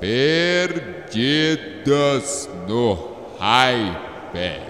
[0.00, 1.58] Perdidos
[2.68, 4.60] no Hype.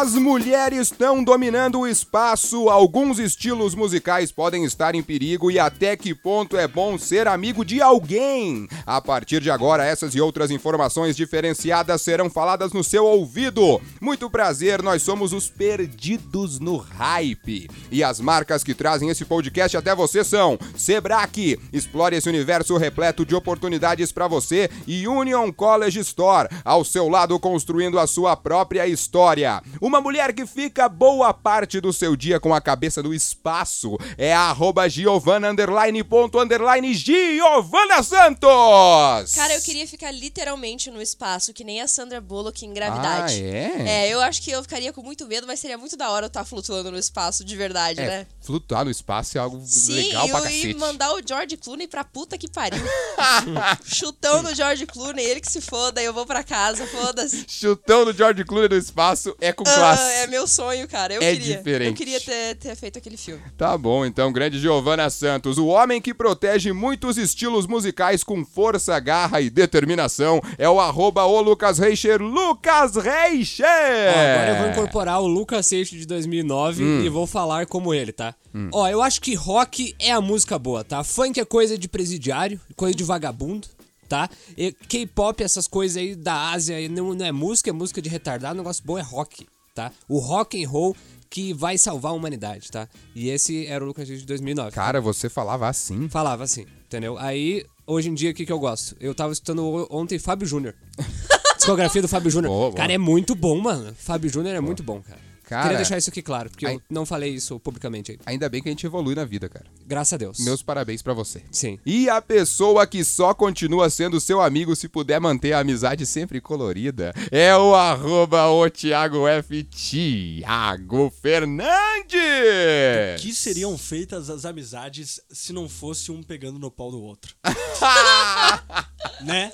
[0.00, 5.94] As mulheres estão dominando o espaço, alguns estilos musicais podem estar em perigo e até
[5.94, 8.66] que ponto é bom ser amigo de alguém?
[8.86, 13.78] A partir de agora, essas e outras informações diferenciadas serão faladas no seu ouvido.
[14.00, 17.68] Muito prazer, nós somos os Perdidos no Hype.
[17.90, 23.26] E as marcas que trazem esse podcast até você são Sebrae, explore esse universo repleto
[23.26, 28.86] de oportunidades para você e Union College Store, ao seu lado construindo a sua própria
[28.86, 29.62] história.
[29.90, 34.32] Uma mulher que fica boa parte do seu dia com a cabeça no espaço é
[34.32, 39.34] a arroba Giovana underline ponto underline Giovana Santos!
[39.34, 43.42] Cara, eu queria ficar literalmente no espaço, que nem a Sandra Bullock em Gravidade.
[43.42, 44.04] Ah, é?
[44.06, 46.28] É, eu acho que eu ficaria com muito medo, mas seria muito da hora eu
[46.28, 48.26] estar flutuando no espaço, de verdade, É, né?
[48.40, 50.68] flutuar no espaço é algo Sim, legal e, pra cacete.
[50.70, 52.80] e mandar o George Clooney pra puta que pariu.
[53.84, 57.44] Chutão no George Clooney, ele que se foda, eu vou pra casa, foda-se.
[57.48, 60.12] Chutão do George Clooney no espaço é com classe.
[60.22, 61.14] é meu sonho, cara.
[61.14, 61.56] Eu É queria.
[61.56, 61.88] diferente.
[61.88, 63.42] Eu queria ter, ter feito aquele filme.
[63.56, 68.98] Tá bom, então, grande Giovana Santos, o homem que protege muitos estilos musicais com força,
[69.00, 73.66] garra e determinação é o arroba o Lucas Reicher, Lucas Reicher!
[73.66, 77.00] Ó, agora eu vou incorporar o Lucas Seixas de 2009 Hum.
[77.04, 78.34] e vou falar como ele, tá?
[78.72, 81.04] Ó, eu acho que rock é a música boa, tá?
[81.04, 83.68] Funk é coisa de presidiário, coisa de vagabundo,
[84.08, 84.28] tá?
[84.56, 88.54] E K-pop, essas coisas aí da Ásia, não, não é música, é música de retardado,
[88.54, 89.46] o negócio bom é rock,
[89.80, 89.92] tá?
[90.08, 90.96] O rock and roll
[91.30, 92.88] que vai salvar a humanidade, tá?
[93.14, 94.72] E esse era o Lucas de 2009.
[94.72, 96.08] Cara, você falava assim.
[96.08, 97.16] Falava assim, entendeu?
[97.18, 98.96] Aí, hoje em dia, o que, que eu gosto?
[99.00, 100.74] Eu tava escutando ontem Fábio Júnior.
[101.56, 102.50] Discografia do Fábio Júnior.
[102.50, 102.76] Boa, boa.
[102.76, 103.94] Cara, é muito bom, mano.
[103.94, 105.29] Fábio Júnior é muito bom, cara.
[105.50, 108.18] Cara, Queria deixar isso aqui claro, porque ai- eu não falei isso publicamente aí.
[108.24, 109.66] Ainda bem que a gente evolui na vida, cara.
[109.84, 110.38] Graças a Deus.
[110.38, 111.42] Meus parabéns pra você.
[111.50, 111.76] Sim.
[111.84, 116.40] E a pessoa que só continua sendo seu amigo se puder manter a amizade sempre
[116.40, 119.64] colorida é o arroba o Thiago F.
[119.64, 123.20] Thiago Fernandes!
[123.20, 127.34] que seriam feitas as amizades se não fosse um pegando no pau do outro?
[129.22, 129.52] né?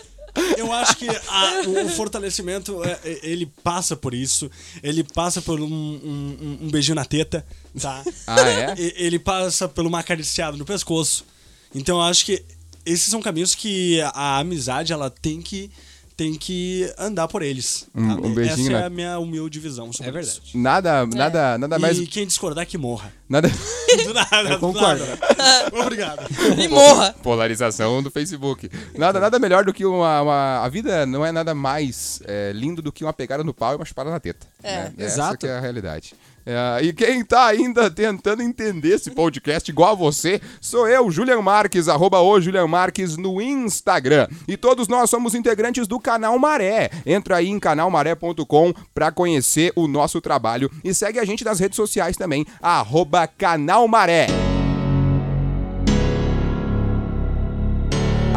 [0.56, 4.50] Eu acho que a- o, o fortalecimento, é, é, ele passa por isso.
[4.82, 7.44] Ele passa por um, um- um- um beijinho na teta,
[7.80, 8.02] tá?
[8.26, 8.74] Ah, é?
[8.78, 11.24] E- Ele passa por uma acariciada no pescoço.
[11.74, 12.42] Então eu acho que
[12.84, 15.70] esses são caminhos que a amizade, ela tem que,
[16.16, 17.86] tem que andar por eles.
[17.94, 18.26] Um- tá?
[18.26, 20.40] um beijinho Essa é a minha humilde visão sobre É verdade.
[20.44, 20.56] isso.
[20.58, 21.98] Nada, nada, nada mais.
[21.98, 23.12] E quem discordar que morra.
[23.28, 23.48] Nada.
[23.50, 25.04] Do nada, Eu concordo.
[25.04, 25.76] do nada.
[25.84, 26.26] Obrigado.
[26.58, 27.14] E morra!
[27.22, 28.70] Polarização do Facebook.
[28.96, 32.80] Nada, nada melhor do que uma, uma- A vida não é nada mais é, lindo
[32.80, 34.46] do que uma pegada no pau e uma chupada na teta.
[34.62, 34.74] É.
[34.84, 34.92] né?
[34.98, 35.38] Essa Exato.
[35.38, 36.14] que é a realidade.
[36.46, 41.42] É, e quem tá ainda tentando entender esse podcast igual a você, sou eu, Julian
[41.42, 44.28] Marques, arroba o Julian Marques no Instagram.
[44.46, 46.88] E todos nós somos integrantes do Canal Maré.
[47.04, 51.74] Entra aí em canalmaré.com pra conhecer o nosso trabalho e segue a gente nas redes
[51.74, 54.28] sociais também, arroba Canal Maré.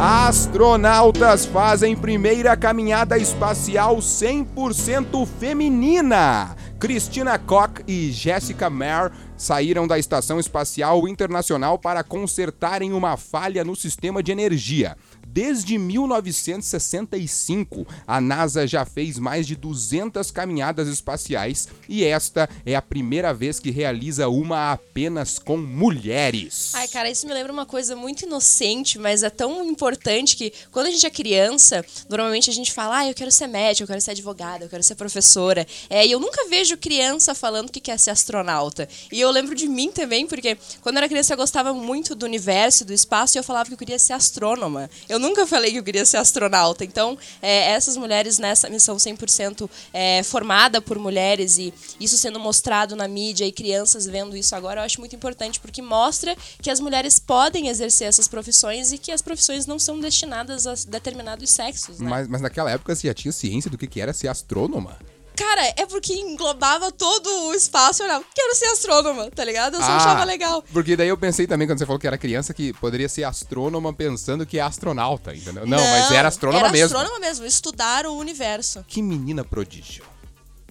[0.02, 6.56] Astronautas fazem primeira caminhada espacial 100% feminina.
[6.80, 13.76] Cristina Koch e Jessica Mayer saíram da Estação Espacial Internacional para consertarem uma falha no
[13.76, 14.96] sistema de energia.
[15.32, 22.82] Desde 1965, a NASA já fez mais de 200 caminhadas espaciais e esta é a
[22.82, 26.72] primeira vez que realiza uma apenas com mulheres.
[26.74, 30.86] Ai, cara, isso me lembra uma coisa muito inocente, mas é tão importante que quando
[30.86, 34.00] a gente é criança, normalmente a gente fala, ah, eu quero ser médico, eu quero
[34.00, 35.64] ser advogada, eu quero ser professora.
[35.88, 38.88] É, e eu nunca vejo criança falando que quer ser astronauta.
[39.12, 42.26] E eu lembro de mim também, porque quando eu era criança eu gostava muito do
[42.26, 44.90] universo, do espaço, e eu falava que eu queria ser astrônoma.
[45.08, 46.84] Eu nunca falei que eu queria ser astronauta.
[46.84, 52.96] Então, é, essas mulheres nessa missão 100% é, formada por mulheres e isso sendo mostrado
[52.96, 56.80] na mídia e crianças vendo isso agora, eu acho muito importante, porque mostra que as
[56.80, 61.98] mulheres podem exercer essas profissões e que as profissões não são destinadas a determinados sexos,
[62.00, 62.08] né?
[62.08, 64.98] Mas, mas naquela época você já tinha ciência do que, que era ser astrônoma?
[65.40, 69.74] Cara, é porque englobava todo o espaço e eu olhava, quero ser astrônoma, tá ligado?
[69.76, 70.62] Eu só Ah, achava legal.
[70.70, 73.90] Porque daí eu pensei também, quando você falou que era criança, que poderia ser astrônoma
[73.92, 75.66] pensando que é astronauta, entendeu?
[75.66, 76.94] Não, mas era astrônoma era mesmo.
[76.96, 78.84] astrônoma mesmo, estudar o universo.
[78.86, 80.04] Que menina prodígio.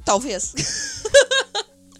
[0.06, 0.54] Talvez.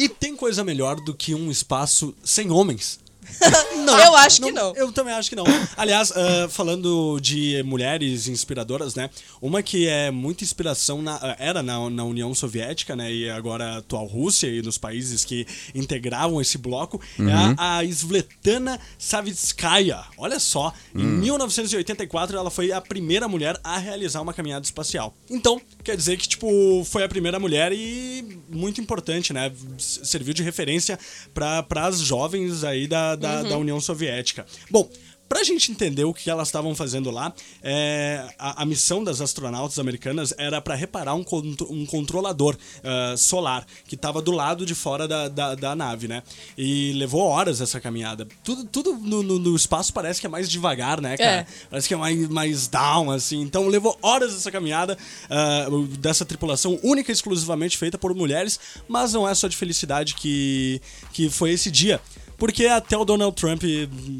[0.02, 3.02] E tem coisa melhor do que um espaço sem homens.
[4.06, 4.74] eu acho que não.
[4.76, 5.46] Eu também acho que não.
[5.78, 9.10] Aliás, ah, falando de mulheres inspiradoras, né?
[9.42, 13.12] Uma que é muita inspiração na, ah, era na, na União Soviética, né?
[13.12, 17.84] E agora a atual Rússia e nos países que integravam esse bloco é a, a
[17.86, 20.04] Svetlana Savitskaya.
[20.18, 25.14] Olha só, em 1984 ela foi a primeira mulher a realizar uma caminhada espacial.
[25.30, 29.52] Então, quer dizer que, tipo, foi a primeira mulher e muito importante, né?
[29.78, 31.00] Serviu de referência
[31.34, 34.46] para as jovens aí da, da, da União Soviética.
[34.72, 34.90] Bom,
[35.28, 37.32] Pra gente entender o que elas estavam fazendo lá,
[37.62, 43.14] é, a, a missão das astronautas americanas era para reparar um, contro- um controlador ah,
[43.16, 46.24] solar que estava do lado de fora da, da, da nave, né?
[46.58, 48.28] E levou horas essa caminhada.
[48.44, 51.30] Tudo, tudo no, no- no espaço parece que é mais devagar, né, cara?
[51.42, 51.46] É.
[51.70, 53.40] Parece que é mais, mais down, assim.
[53.40, 54.98] Então levou horas essa caminhada
[55.30, 55.68] ah,
[56.00, 60.82] dessa tripulação única e exclusivamente feita por mulheres, mas não é só de felicidade que,
[61.14, 62.02] que foi esse dia.
[62.40, 63.62] Porque até o Donald Trump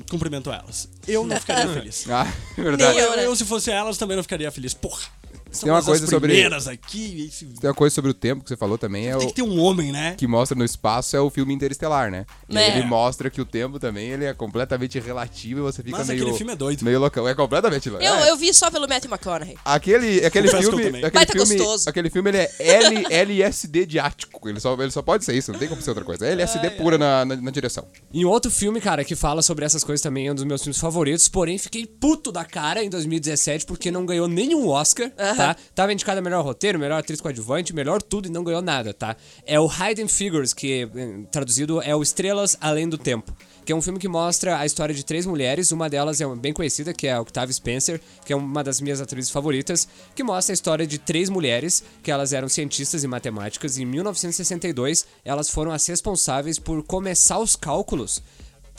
[0.10, 0.90] cumprimentou elas.
[1.08, 2.06] Eu não ficaria feliz.
[2.10, 2.28] Ah,
[2.58, 3.00] é verdade.
[3.00, 3.26] Eu, né?
[3.26, 4.74] eu, se fosse elas, também não ficaria feliz.
[4.74, 5.08] Porra,
[5.52, 7.28] Tem uma as coisa sobre- aqui.
[7.30, 7.46] Esse...
[7.46, 9.42] Tem uma coisa sobre o tempo que você falou também, é Tem o que ter
[9.42, 10.16] um homem, né?
[10.18, 12.26] que mostra no espaço é o filme Interestelar, né?
[12.54, 12.78] É.
[12.78, 16.22] ele mostra que o tempo também ele é completamente relativo e você fica Mas meio
[16.22, 16.84] aquele filme é doido.
[16.84, 17.28] meio loucão.
[17.28, 18.04] É completamente louco.
[18.04, 18.30] Eu, É.
[18.30, 19.58] eu vi só pelo Matthew McConaughey.
[19.66, 21.04] Aquele, aquele filme, também.
[21.06, 21.90] aquele Baita filme, gostoso.
[21.90, 24.48] aquele filme ele é L, LSD de ático.
[24.50, 26.26] Ele só, ele só pode ser isso, não tem como ser outra coisa.
[26.26, 27.88] É LSD pura Na, na, na direção.
[28.14, 30.80] E outro filme, cara, que fala sobre essas coisas também é um dos meus filmes
[30.80, 35.56] favoritos, porém fiquei puto da cara em 2017 porque não ganhou nenhum Oscar, tá?
[35.74, 39.16] Tava indicado a melhor roteiro, melhor atriz coadjuvante, melhor tudo e não ganhou nada, tá?
[39.46, 40.88] É o Hidden Figures, que eh,
[41.32, 43.34] traduzido é o Estrelas Além do Tempo.
[43.66, 46.52] Que é um filme que mostra a história de três mulheres, uma delas é bem
[46.52, 50.52] conhecida, que é a Octavia Spencer, que é uma das minhas atrizes favoritas, que mostra
[50.52, 55.50] a história de três mulheres, que elas eram cientistas e matemáticas, e em 1962 elas
[55.50, 58.22] foram as responsáveis por começar os cálculos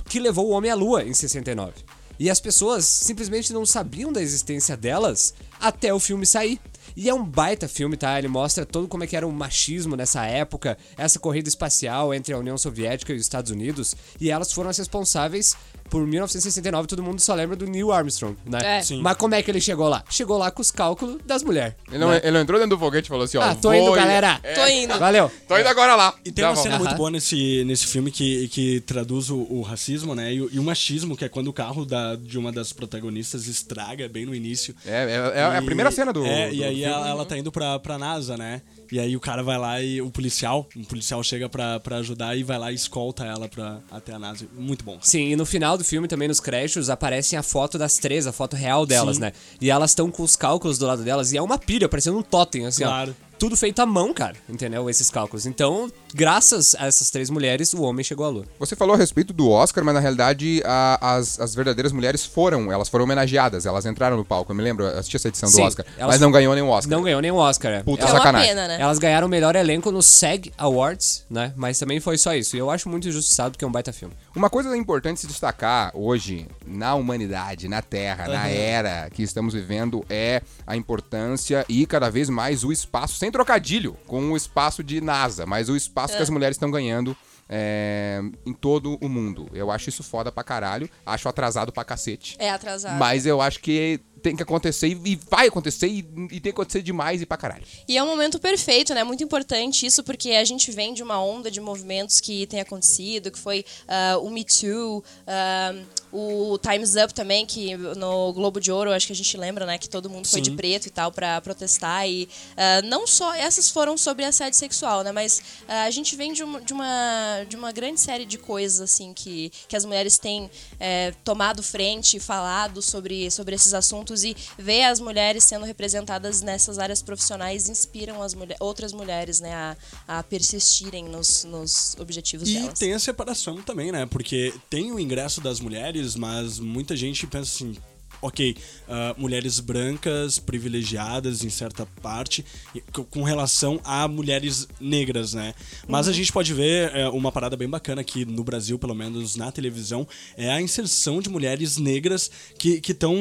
[0.09, 1.73] que levou o homem à lua em 69.
[2.21, 6.61] E as pessoas simplesmente não sabiam da existência delas até o filme sair.
[6.97, 8.19] E é um baita filme, tá?
[8.19, 12.33] Ele mostra todo como é que era o machismo nessa época, essa corrida espacial entre
[12.35, 15.55] a União Soviética e os Estados Unidos, e elas foram as responsáveis
[15.89, 18.79] por 1969, todo mundo só lembra do Neil Armstrong, né?
[18.79, 18.83] É.
[18.83, 19.01] Sim.
[19.03, 20.05] Mas como é que ele chegou lá?
[20.09, 21.75] Chegou lá com os cálculos das mulheres.
[21.89, 22.21] Ele não, né?
[22.23, 23.43] ele não entrou dentro do foguete e falou assim, ó.
[23.43, 24.39] Ah, tô indo, galera.
[24.45, 24.97] É, Tô indo.
[25.01, 25.31] Valeu.
[25.49, 26.15] tô indo agora lá.
[26.25, 26.63] E tem Já uma volto.
[26.69, 30.33] cena muito boa nesse, nesse filme que, que traduz o, o racismo, né?
[30.33, 33.49] E, o- e o machismo, que é quando o carro da, de uma das protagonistas
[33.49, 34.77] estraga bem no início.
[34.87, 36.25] É, é, é a E- primeira cena do.
[36.25, 38.63] É, do e aí ela, ela tá indo pra, pra NASA, né?
[38.91, 42.37] E aí o cara vai lá e o policial, um policial chega pra, pra ajudar
[42.37, 44.47] e vai lá e escolta ela pra, até a NASA.
[44.57, 44.99] Muito bom.
[45.01, 48.33] Sim, e no final do filme, também nos créditos, aparecem a foto das três, a
[48.33, 49.23] foto real delas, Sim.
[49.23, 49.33] né?
[49.61, 52.23] E elas estão com os cálculos do lado delas, e é uma pilha, parecendo um
[52.23, 53.15] totem, assim, Claro.
[53.27, 53.30] ó.
[53.41, 54.89] Tudo feito à mão, cara, entendeu?
[54.91, 55.47] Esses cálculos.
[55.47, 58.45] Então, graças a essas três mulheres, o homem chegou à lua.
[58.59, 62.71] Você falou a respeito do Oscar, mas na realidade a- as, as verdadeiras mulheres foram,
[62.71, 64.53] elas foram homenageadas, elas entraram no palco.
[64.53, 66.69] Eu me lembro, eu assisti essa edição do Sim, Oscar, elas- mas não ganhou nenhum
[66.69, 66.91] Oscar.
[66.95, 67.83] Não ganhou nenhum Oscar, é.
[67.83, 68.49] Puta É sacanagem.
[68.51, 68.77] pena, né?
[68.79, 71.55] Elas ganharam o melhor elenco no SEG Awards, né?
[71.57, 72.55] Mas também foi só isso.
[72.57, 74.15] E eu acho muito injustiçado porque é um baita filme.
[74.37, 80.05] Uma coisa importante se destacar hoje na humanidade, na Terra, na era que estamos vivendo
[80.11, 85.01] é a importância e cada vez mais o espaço, sem trocadilho com o espaço de
[85.01, 87.17] NASA, mas o espaço que as mulheres estão ganhando
[87.49, 89.49] é, em todo o mundo.
[89.53, 92.37] Eu acho isso foda pra caralho, acho atrasado pra cacete.
[92.39, 92.97] É atrasado.
[92.97, 96.51] Mas eu acho que tem que acontecer e e vai acontecer e, e tem que
[96.51, 97.65] acontecer demais e pra caralho.
[97.89, 99.03] E é um momento perfeito, né?
[99.03, 103.31] Muito importante isso, porque a gente vem de uma onda de movimentos que tem acontecido,
[103.31, 105.75] que foi ah, o Me Too, ah,
[106.13, 109.79] o Time's Up também, que no Globo de Ouro, acho que a gente lembra, né?
[109.79, 112.09] Que todo mundo foi de preto e tal pra protestar.
[112.09, 115.11] E ah, não só essas foram sobre assédio sexual, né?
[115.11, 119.13] Mas a gente vem de uma, de, uma, de uma grande série de coisas, assim,
[119.13, 124.37] que, que as mulheres têm eh, tomado frente e falado sobre, sobre esses assuntos e
[124.59, 129.77] ver as mulheres sendo representadas nessas áreas profissionais inspiram as mulher, outras mulheres, né, a,
[130.07, 132.79] a persistirem nos, nos objetivos E delas.
[132.79, 134.07] tem a separação também, né?
[134.07, 137.77] Porque tem o ingresso das mulheres, mas muita gente pensa assim.
[138.23, 138.55] Ok,
[138.89, 142.45] ah, mulheres brancas, privilegiadas em certa parte,
[142.93, 145.55] co- com relação a mulheres negras, né?
[145.89, 146.13] Mas Uhum.
[146.13, 149.51] a gente pode ver é, uma parada bem bacana aqui no Brasil, pelo menos na
[149.51, 153.15] televisão, é a inserção de mulheres negras que estão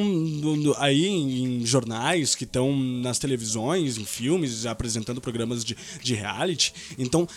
[0.77, 6.73] aí em, em jornais, que estão nas televisões, em filmes, apresentando programas de, de reality.
[6.97, 7.27] Então,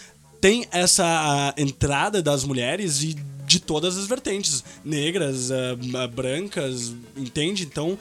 [0.43, 3.15] tem essa ah, entrada das mulheres e
[3.47, 7.63] de todas as vertentes, negras, ah, ah, brancas, entende?
[7.63, 7.97] Então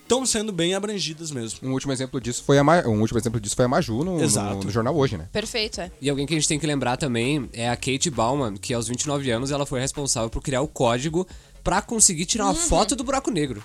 [0.00, 1.68] estão sendo bem abrangidas mesmo.
[1.68, 2.86] Um último exemplo disso foi a, Ma...
[2.86, 5.28] um último exemplo disso foi a Maju no, no, no jornal hoje, né?
[5.32, 5.90] Perfeito, é.
[6.00, 8.86] E alguém que a gente tem que lembrar também é a Kate Bauman, que aos
[8.86, 11.26] 29 anos ela foi responsável por criar o código
[11.64, 13.62] pra conseguir tirar uma foto do buraco negro.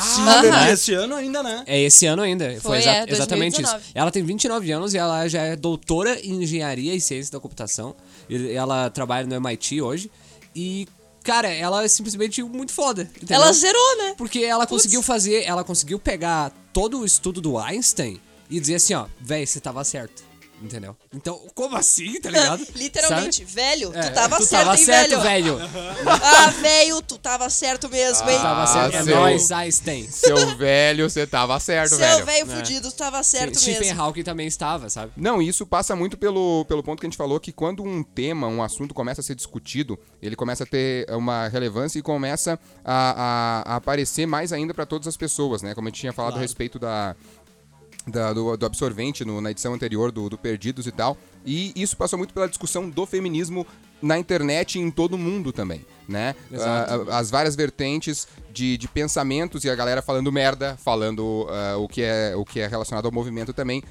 [0.00, 0.68] Sim, Aham.
[0.72, 1.64] esse ano ainda, né?
[1.66, 2.48] É esse ano ainda.
[2.52, 3.82] Foi, Foi, exa- é, exatamente 2019.
[3.82, 3.92] isso.
[3.94, 7.94] Ela tem 29 anos e ela já é doutora em engenharia e ciência da computação.
[8.30, 10.10] E Ela trabalha no MIT hoje.
[10.54, 10.86] E,
[11.24, 13.02] cara, ela é simplesmente muito foda.
[13.16, 13.36] entendeu?
[13.36, 14.14] Ela zerou, né?
[14.16, 18.94] Porque ela conseguiu fazer, ela conseguiu pegar todo o estudo do Einstein e dizer assim,
[18.94, 20.22] ó, véi, você tava certo.
[20.62, 20.96] Entendeu?
[21.12, 22.64] Então, como assim, tá ligado?
[22.76, 23.52] Literalmente, Sabe?
[23.52, 25.56] velho, É, tu tava tu certo, tava hein, certo, velho?
[25.58, 25.70] velho.
[26.24, 28.38] Ah, velho, tu tava certo mesmo, hein?
[28.38, 28.94] Tava certo.
[28.96, 30.08] É seu- nóis, Einstein.
[30.10, 32.24] Seu velho, você tava certo, Seu velho.
[32.26, 32.56] velho É.
[32.56, 34.02] fudido, tu tava certo Stephen mesmo.
[34.02, 35.12] Hawking também estava, sabe?
[35.16, 38.46] Não, isso passa muito pelo, pelo ponto que a gente falou, que quando um tema,
[38.46, 43.62] um assunto começa a ser discutido, ele começa a ter uma relevância e começa a,
[43.66, 45.74] a- a aparecer mais ainda para todas as pessoas, né?
[45.74, 47.16] Como a gente tinha falado a respeito da,
[48.06, 51.16] da- do, do absorvente no- na edição anterior do, do Perdidos e tal.
[51.44, 53.66] E isso passou muito pela discussão do feminismo
[54.00, 56.34] na internet e em todo o mundo também, né?
[56.60, 61.88] Ah, as várias vertentes de, de pensamentos e a galera falando merda, falando ah, o,
[61.88, 63.82] que é, o que é relacionado ao movimento também.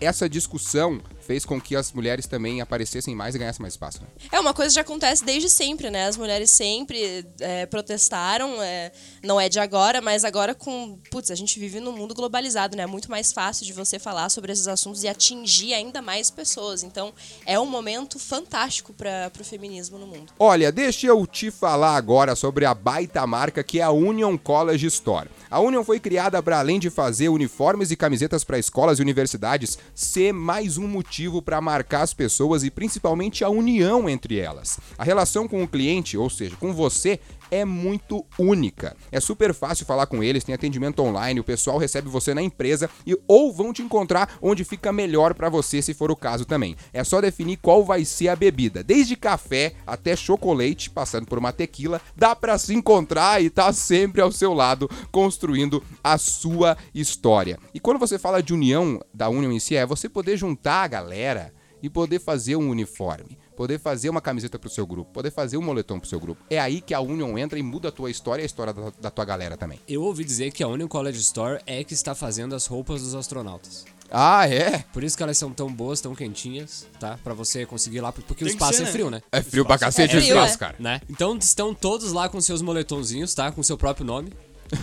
[0.00, 4.00] Essa discussão fez com que as mulheres também aparecessem mais e ganhassem mais espaço.
[4.00, 4.08] Né?
[4.32, 6.06] É uma coisa que já acontece desde sempre, né?
[6.06, 8.90] As mulheres sempre é, protestaram, é,
[9.22, 10.98] não é de agora, mas agora com.
[11.10, 12.84] Putz, a gente vive num mundo globalizado, né?
[12.84, 16.82] É muito mais fácil de você falar sobre esses assuntos e atingir ainda mais pessoas.
[16.82, 17.12] Então,
[17.44, 20.32] é um momento fantástico para o feminismo no mundo.
[20.38, 24.86] Olha, deixa eu te falar agora sobre a baita marca que é a Union College
[24.86, 25.28] Store.
[25.50, 29.78] A Union foi criada para além de fazer uniformes e camisetas para escolas e universidades,
[29.94, 34.78] ser mais um motivo para marcar as pessoas e principalmente a união entre elas.
[34.96, 37.18] A relação com o cliente, ou seja, com você,
[37.50, 38.96] é muito única.
[39.10, 42.88] É super fácil falar com eles, tem atendimento online, o pessoal recebe você na empresa
[43.06, 46.76] e ou vão te encontrar onde fica melhor para você, se for o caso também.
[46.92, 51.52] É só definir qual vai ser a bebida, desde café até chocolate, passando por uma
[51.52, 57.58] tequila, dá para se encontrar e tá sempre ao seu lado construindo a sua história.
[57.74, 60.88] E quando você fala de união da União em si, é você poder juntar a
[60.88, 61.52] galera
[61.82, 65.62] e poder fazer um uniforme, poder fazer uma camiseta pro seu grupo, poder fazer um
[65.62, 66.40] moletom pro seu grupo.
[66.48, 68.92] É aí que a Union entra e muda a tua história e a história da,
[69.00, 69.80] da tua galera também.
[69.88, 73.16] Eu ouvi dizer que a Union College Store é que está fazendo as roupas dos
[73.16, 73.84] astronautas.
[74.10, 74.84] Ah, é?
[74.92, 77.18] Por isso que elas são tão boas, tão quentinhas, tá?
[77.22, 78.92] Pra você conseguir ir lá, porque o Tem que espaço ser, é né?
[78.92, 79.22] frio, né?
[79.32, 80.58] É frio pra cacete É o frio, espaço, é.
[80.58, 80.76] cara.
[80.78, 81.00] né?
[81.10, 83.50] Então estão todos lá com seus moletonzinhos, tá?
[83.50, 84.32] Com seu próprio nome.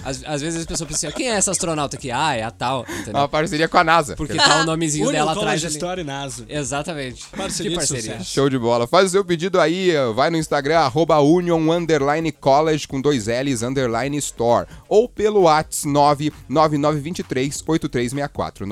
[0.04, 2.10] Às, às vezes as pessoas pensam, quem é essa astronauta aqui?
[2.12, 3.22] Ah, é a tal, É entendeu?
[3.22, 4.15] uma parceria com a NASA.
[4.15, 5.74] Porque tá o nomezinho Union dela College atrás ali.
[5.75, 6.46] Story NASA.
[6.50, 7.25] Exatamente.
[7.36, 8.24] Parceria que parceria.
[8.24, 8.88] Show de bola.
[8.88, 13.62] Faz o seu pedido aí, vai no Instagram, arroba Union Underline College com dois L's,
[13.63, 14.68] Underline Store.
[14.88, 18.65] Ou pelo Whats 99923-8364.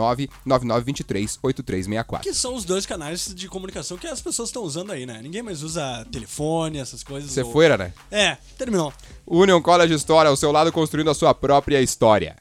[0.45, 2.21] 99923-8364.
[2.21, 5.19] Que são os dois canais de comunicação que as pessoas estão usando aí, né?
[5.21, 7.31] Ninguém mais usa telefone, essas coisas.
[7.31, 7.93] Você ou- foi, né?
[8.11, 8.93] É, terminou.
[9.25, 10.71] Union College Store ao seu lado
[11.03, 12.35] construindo a sua própria história.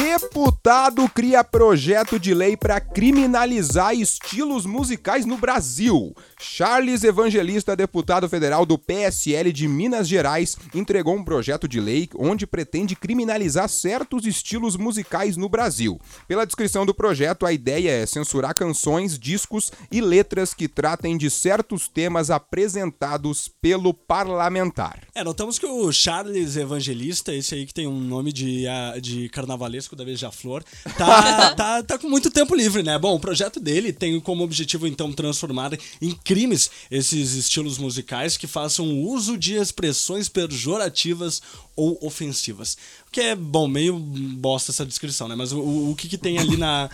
[0.00, 6.14] Deputado cria projeto de lei para criminalizar estilos musicais no Brasil.
[6.40, 12.46] Charles Evangelista, deputado federal do PSL de Minas Gerais, entregou um projeto de lei onde
[12.46, 16.00] pretende criminalizar certos estilos musicais no Brasil.
[16.28, 21.28] Pela descrição do projeto, a ideia é censurar canções, discos e letras que tratem de
[21.28, 25.08] certos temas apresentados pelo parlamentar.
[25.12, 29.28] É, notamos que o Charles Evangelista, esse aí que tem um nome de, ah, de
[29.30, 30.62] carnavalesco da Beija-Flor,
[30.96, 32.98] tá, tá, tá com muito tempo livre, né?
[32.98, 38.46] Bom, o projeto dele tem como objetivo, então, transformar em crimes esses estilos musicais que
[38.46, 41.40] façam uso de expressões pejorativas
[41.76, 42.76] ou ofensivas.
[43.08, 45.34] O que é, bom, meio bosta essa descrição, né?
[45.34, 45.58] Mas o,
[45.90, 46.90] o que, que tem ali na.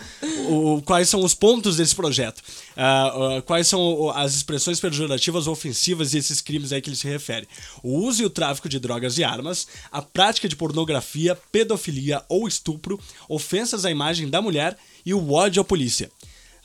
[0.49, 2.41] o- quais são os pontos desse projeto?
[2.75, 6.89] Ah, ah, quais são o- as expressões pejorativas ou ofensivas e esses crimes aí que
[6.89, 7.47] ele se refere?
[7.83, 12.47] O uso e o tráfico de drogas e armas, a prática de pornografia, pedofilia ou
[12.47, 16.09] estupro, ofensas à imagem da mulher e o ódio à polícia.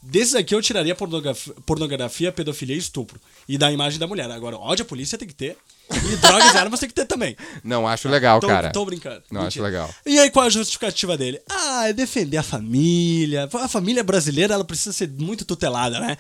[0.01, 3.21] Desses aqui eu tiraria pornografia, pornografia, pedofilia e estupro.
[3.49, 4.31] E da imagem da mulher.
[4.31, 5.59] Agora, ódio à polícia tem que ter.
[6.11, 7.37] E drogas e armas tem que ter também.
[7.63, 8.71] Não acho legal, Tô, cara.
[8.71, 9.23] tô brincando.
[9.31, 9.89] Não, acho legal.
[10.07, 11.41] E aí, qual a justificativa dele?
[11.49, 13.49] Ah, é defender a família.
[13.53, 16.17] A família brasileira, ela precisa ser muito tutelada, né?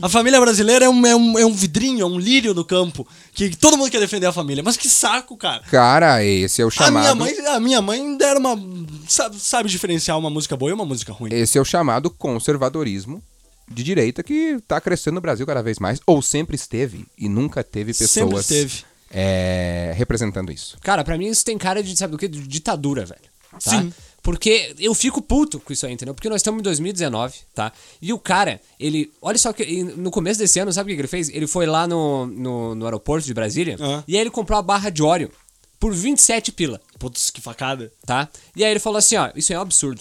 [0.00, 3.06] A família brasileira é um, é, um, é um vidrinho, é um lírio no campo.
[3.32, 4.62] Que todo mundo quer defender a família.
[4.62, 5.62] Mas que saco, cara.
[5.70, 7.02] Cara, esse é o A chamado.
[7.02, 8.56] minha mãe, a minha mãe era uma.
[9.08, 11.30] Sabe, sabe diferenciar uma música boa e uma música ruim.
[11.32, 13.22] Esse é o chamado conservadorismo
[13.70, 16.00] de direita que tá crescendo no Brasil cada vez mais.
[16.06, 18.91] Ou sempre esteve e nunca teve Sempre pessoas esteve.
[19.12, 20.76] É, representando isso.
[20.80, 22.26] Cara, pra mim isso tem cara de, sabe o quê?
[22.28, 23.20] De ditadura, velho.
[23.52, 23.58] Tá?
[23.60, 23.92] Sim.
[24.22, 26.14] Porque eu fico puto com isso aí, entendeu?
[26.14, 27.72] Porque nós estamos em 2019, tá?
[28.00, 29.12] E o cara, ele.
[29.20, 31.28] Olha só que no começo desse ano, sabe o que ele fez?
[31.28, 34.02] Ele foi lá no, no, no aeroporto de Brasília Ah.
[34.06, 35.30] e aí ele comprou a barra de óleo
[35.78, 37.92] por 27 pila, Putz, que facada.
[38.06, 38.28] tá?
[38.54, 40.00] E aí ele falou assim: ó, isso é um absurdo.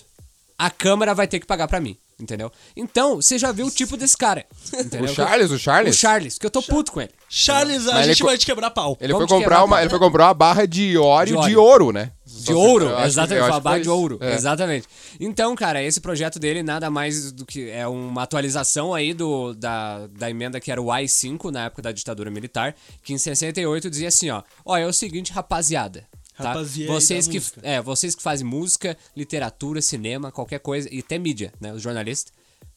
[0.57, 2.51] A Câmara vai ter que pagar pra mim, entendeu?
[2.75, 4.45] Então, você já viu o tipo desse cara.
[4.73, 5.05] Entendeu?
[5.11, 5.95] O Charles, o Charles?
[5.95, 7.11] O Charles, que eu tô puto com ele.
[7.27, 8.97] Charles, a Mas ele gente co- vai te quebrar pau.
[9.01, 9.81] Ele Vamos foi te comprar quebrar, uma, cara.
[9.83, 11.61] ele foi comprar uma barra de óleo De de, óleo.
[11.61, 12.11] ouro, né?
[12.25, 14.33] De ouro, exatamente, uma barra de ouro, É.
[14.33, 14.87] exatamente.
[15.19, 20.07] Então, cara, esse projeto dele nada mais do que é uma atualização aí do, da,
[20.07, 22.73] da emenda que era o AI-5 na época da ditadura militar,
[23.03, 26.05] que em 68 dizia assim, ó, ó, é o seguinte, rapaziada,
[26.41, 26.49] tá?
[26.49, 27.61] Rapaziada vocês que música.
[27.63, 32.33] é, vocês que fazem música, literatura, cinema, qualquer coisa e até mídia, né, os jornalistas,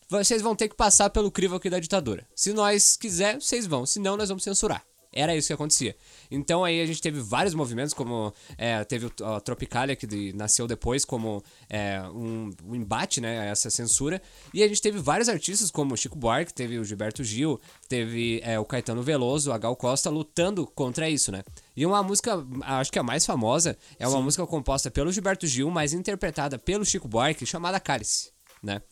[0.09, 2.26] vocês vão ter que passar pelo crivo aqui da ditadura.
[2.35, 4.85] Se nós quiser, vocês vão, se não nós vamos censurar.
[5.14, 5.97] Era isso que acontecia.
[6.30, 10.33] Então aí a gente teve vários movimentos, como é, teve o a Tropicália, que de-
[10.35, 14.21] nasceu depois como é, um, um embate né, a essa censura.
[14.52, 18.40] E a gente teve vários artistas, como o Chico Buarque, teve o Gilberto Gil, teve
[18.42, 21.44] é, o Caetano Veloso, a Gal Costa, lutando contra isso, né?
[21.76, 25.71] E uma música, acho que a mais famosa, é uma música composta pelo Gilberto Gil,
[25.71, 28.83] mas interpretada pelo Chico Buarque, chamada Cálice, né?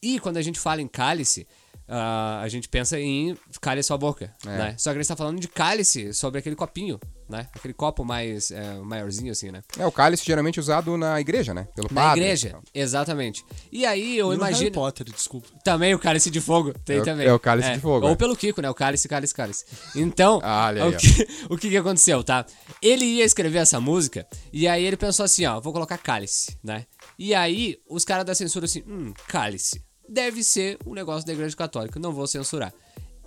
[0.00, 1.46] E quando a gente fala em cálice,
[1.88, 4.74] ah, a gente pensa em calhe sua boca, né?
[4.78, 7.48] Só que ele está falando de cálice sobre aquele copinho, né?
[7.54, 9.62] Aquele copo mais é, maiorzinho assim, né?
[9.78, 11.66] É o cálice geralmente usado na igreja, né?
[11.74, 12.20] Pelo Na padre.
[12.20, 13.44] igreja, exatamente.
[13.72, 15.48] E aí eu E no Harry imagino Potter, desculpa.
[15.64, 17.26] também o cálice de fogo, tem É também.
[17.26, 18.16] é o cálice de fogo, Ou é.
[18.16, 18.68] pelo Kiko, né?
[18.68, 19.64] O cálice, cálice, cálice.
[19.96, 22.44] Então, Ah, o, que, o que que aconteceu, tá?
[22.82, 26.84] Ele ia escrever essa música e aí ele pensou assim, ó, vou colocar cálice, né?
[27.18, 29.82] E aí os caras da censura assim, hum, cálice.
[30.08, 32.72] Deve ser um negócio da igreja católica, não vou censurar.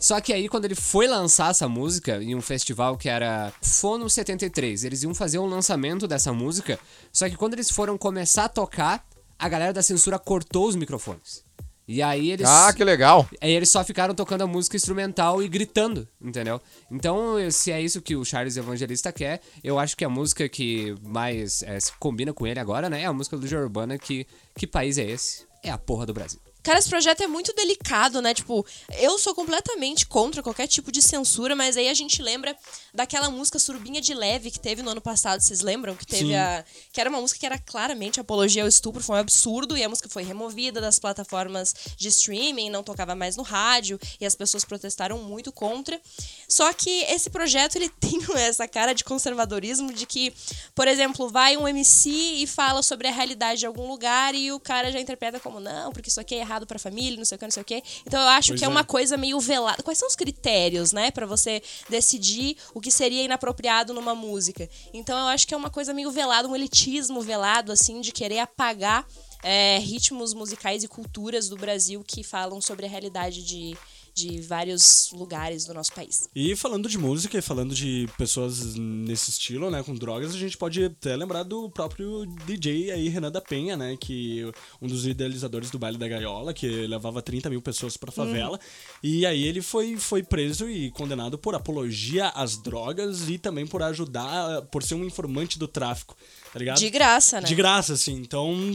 [0.01, 4.09] Só que aí, quando ele foi lançar essa música em um festival que era Fono
[4.09, 6.79] 73, eles iam fazer um lançamento dessa música,
[7.13, 9.05] só que quando eles foram começar a tocar,
[9.37, 11.43] a galera da censura cortou os microfones.
[11.87, 12.47] E aí eles.
[12.47, 13.29] Ah, que legal.
[13.39, 16.59] Aí eles só ficaram tocando a música instrumental e gritando, entendeu?
[16.89, 20.95] Então, se é isso que o Charles Evangelista quer, eu acho que a música que
[21.03, 23.01] mais é, se combina com ele agora, né?
[23.01, 25.45] É a música do Legião Urbana, que que país é esse?
[25.63, 26.39] É a porra do Brasil.
[26.63, 28.33] Cara, esse projeto é muito delicado, né?
[28.33, 28.65] Tipo,
[28.99, 32.55] eu sou completamente contra qualquer tipo de censura, mas aí a gente lembra
[32.93, 35.95] daquela música Surubinha de Leve que teve no ano passado, vocês lembram?
[35.95, 36.35] Que teve Sim.
[36.35, 36.63] a.
[36.93, 39.89] Que era uma música que era claramente apologia ao estupro, foi um absurdo, e a
[39.89, 44.63] música foi removida das plataformas de streaming, não tocava mais no rádio, e as pessoas
[44.63, 45.99] protestaram muito contra.
[46.47, 50.31] Só que esse projeto ele tem essa cara de conservadorismo de que,
[50.75, 54.59] por exemplo, vai um MC e fala sobre a realidade de algum lugar e o
[54.59, 57.39] cara já interpreta como não, porque isso aqui é errado pra família, não sei o
[57.39, 57.81] que, não sei o que.
[58.05, 58.69] Então eu acho Pois que é é.
[58.69, 59.81] uma coisa meio velada.
[59.81, 64.69] Quais são os critérios, né, Pra você decidir o que seria inapropriado numa música?
[64.93, 68.39] Então eu acho que é uma coisa meio velada, um elitismo velado assim de querer
[68.39, 69.05] apagar
[69.43, 73.77] é, ritmos musicais e culturas do Brasil que falam sobre a realidade de
[74.21, 76.29] de vários lugares do nosso país.
[76.35, 80.57] E falando de música e falando de pessoas nesse estilo, né, com drogas, a gente
[80.57, 84.43] pode até lembrar do próprio DJ aí, Renan da Penha, né, que
[84.81, 88.59] um dos idealizadores do Baile da Gaiola, que levava 30 mil pessoas pra favela.
[89.01, 93.81] E aí ele foi, foi preso e condenado por apologia às drogas e também por
[93.83, 96.15] ajudar, por ser um informante do tráfico,
[96.53, 96.77] tá ligado?
[96.77, 97.47] De graça, né?
[97.47, 98.13] De graça, assim.
[98.13, 98.71] Então,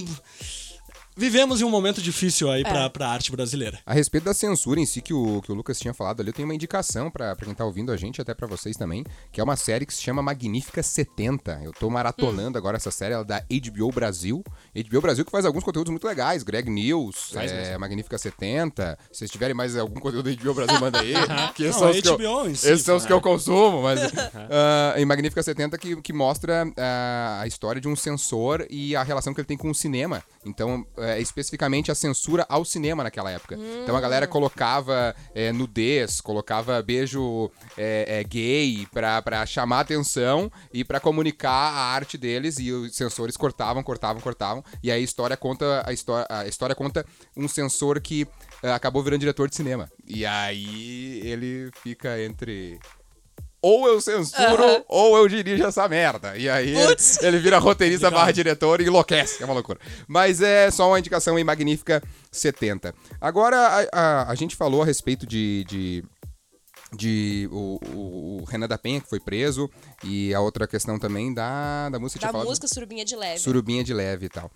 [1.17, 2.65] vivemos em um momento difícil aí É.
[2.69, 3.79] pra, pra arte brasileira.
[3.87, 6.33] A respeito da censura em si que o, que o Lucas tinha falado ali, eu
[6.35, 9.41] tenho uma indicação pra pra quem tá ouvindo a gente, até pra vocês também, que
[9.41, 11.61] é uma série que se chama Magnífica 70.
[11.65, 14.45] Eu tô maratonando agora essa série, ela é da HBO Brasil.
[14.75, 17.77] HBO Brasil que faz alguns conteúdos muito legais, Greg News, é.
[17.79, 18.99] Magnífica 70.
[19.11, 21.15] Se vocês tiverem mais algum conteúdo da HBO Brasil, manda aí.
[21.55, 23.83] que esses Não, são a os que eu- si, esses são os que eu consumo,
[23.83, 24.01] mas
[24.51, 29.03] ah, em Magnífica 70 que, que mostra ah, a história de um censor e a
[29.03, 30.23] relação que ele tem com o cinema.
[30.45, 33.57] Então, é, especificamente a censura ao cinema naquela época.
[33.83, 40.51] Então a galera colocava é, nudez, colocava beijo é, é, gay pra, pra chamar atenção
[40.73, 44.65] e pra comunicar a arte deles e os censores cortavam, cortavam, cortavam.
[44.83, 48.27] E aí a história conta a história, a história conta um censor que
[48.63, 49.91] ah, acabou virando diretor de cinema.
[50.07, 52.79] E aí ele fica entre
[53.67, 56.37] ou eu censuro, ou eu dirijo essa merda.
[56.37, 59.43] E aí ele, ele vira roteirista barra diretor e enlouquece.
[59.43, 59.79] É uma loucura.
[60.07, 62.95] Mas é só uma indicação em Magnífica 70.
[63.21, 65.65] Agora, a, a- a gente falou a respeito de...
[65.69, 66.05] de
[66.95, 69.69] de o, o- o Renan da Penha, que foi preso,
[70.05, 72.21] e a outra questão também da, da música.
[72.25, 73.39] Da falado- música Surubinha de Leve.
[73.41, 74.51] Surubinha de leve e tal.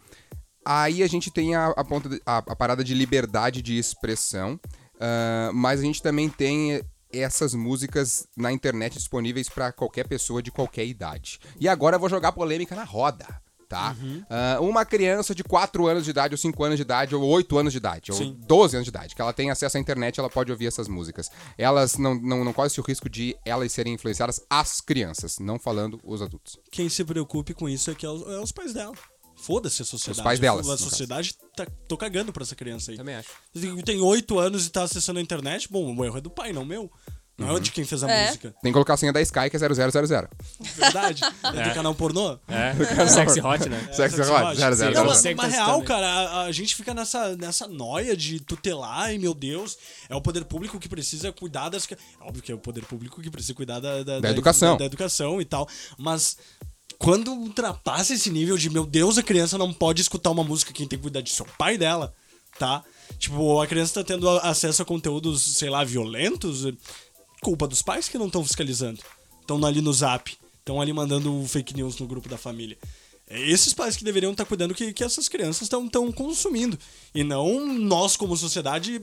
[0.64, 4.60] Aí a gente tem a, a ponta de- a, a parada de liberdade de expressão,
[5.00, 6.80] ah, mas a gente também tem
[7.12, 11.38] essas músicas na internet disponíveis pra qualquer pessoa de qualquer idade.
[11.58, 13.26] E agora eu vou jogar polêmica na roda.
[13.68, 13.96] tá?
[14.02, 14.22] Uhum.
[14.28, 17.56] Ah, uma criança de 4 anos de idade, ou 5 anos de idade, ou 8
[17.56, 18.36] anos de idade, ou Sim.
[18.40, 21.30] 12 anos de idade, que ela tem acesso à internet, ela pode ouvir essas músicas.
[21.56, 26.00] Elas não, não, não corre o risco de elas serem influenciadas as crianças, não falando
[26.04, 26.58] os adultos.
[26.72, 28.94] Quem se preocupe com isso é que é os, é os pais dela.
[29.40, 30.20] Foda-se a sociedade.
[30.20, 32.96] Os pais delas, A sociedade tá, tô cagando pra essa criança aí.
[32.96, 33.28] Também acho.
[33.84, 36.64] Tem oito anos e tá acessando a internet, bom, o erro é do pai, não
[36.64, 36.90] meu.
[37.38, 37.56] Não Uhum.
[37.56, 38.26] é de quem fez a É.
[38.26, 38.54] música.
[38.62, 40.28] Tem que colocar a senha da Sky, que é 0000.
[40.76, 41.22] Verdade.
[41.42, 42.38] É do canal pornô.
[42.46, 42.74] É,
[43.08, 43.80] sexy hot, né?
[43.92, 44.56] Sexy Sexy Hot, Hot.
[44.76, 44.92] 0000.
[44.92, 49.18] Não, mas, mas real, cara, a, a gente fica nessa, nessa noia de tutelar, e
[49.18, 49.78] meu Deus,
[50.10, 51.88] é o poder público que precisa cuidar das.
[52.20, 54.72] Óbvio que é o poder público que precisa cuidar da, da, educação.
[54.74, 55.66] Da, da educação e tal.
[55.96, 56.36] Mas
[57.00, 60.86] quando ultrapassa esse nível de, meu Deus, a criança não pode escutar uma música, quem
[60.86, 62.14] tem que cuidar disso é o pai dela,
[62.58, 62.84] tá?
[63.18, 66.66] Tipo, a criança tá tendo acesso a conteúdos, sei lá, violentos,
[67.40, 69.00] culpa dos pais que não estão fiscalizando.
[69.40, 72.76] Estão ali no zap, estão ali mandando fake news no grupo da família.
[73.32, 76.76] É esses pais que deveriam estar cuidando que, que essas crianças estão consumindo.
[77.14, 79.00] E não nós, como sociedade,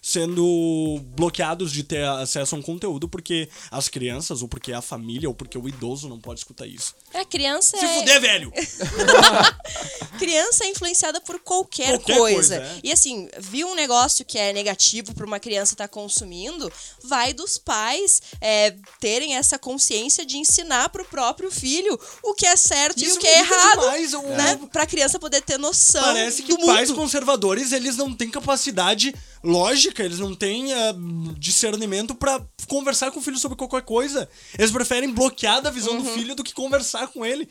[0.00, 5.28] sendo bloqueados de ter acesso a um conteúdo porque as crianças, ou porque a família,
[5.28, 6.94] ou porque o idoso não pode escutar isso.
[7.12, 7.98] A criança Se é.
[7.98, 8.52] fuder, velho!
[10.18, 12.56] Criança é influenciada por qualquer, Qualquer coisa.
[12.58, 12.80] coisa, é.
[12.82, 16.72] E assim, viu um negócio que é negativo para uma criança estar consumindo,
[17.04, 22.56] vai dos pais é, terem essa consciência de ensinar pro próprio filho o que é
[22.56, 24.58] certo Isso e o que é muda errado, demais, o- né?
[24.72, 26.98] Pra criança poder ter noção Parece que pais mundo.
[26.98, 30.94] conservadores, eles não têm capacidade lógica, eles não têm ah,
[31.38, 34.28] discernimento pra conversar com o filho sobre qualquer coisa.
[34.58, 36.02] Eles preferem bloquear da visão Uhum.
[36.02, 37.48] do filho do que conversar com ele.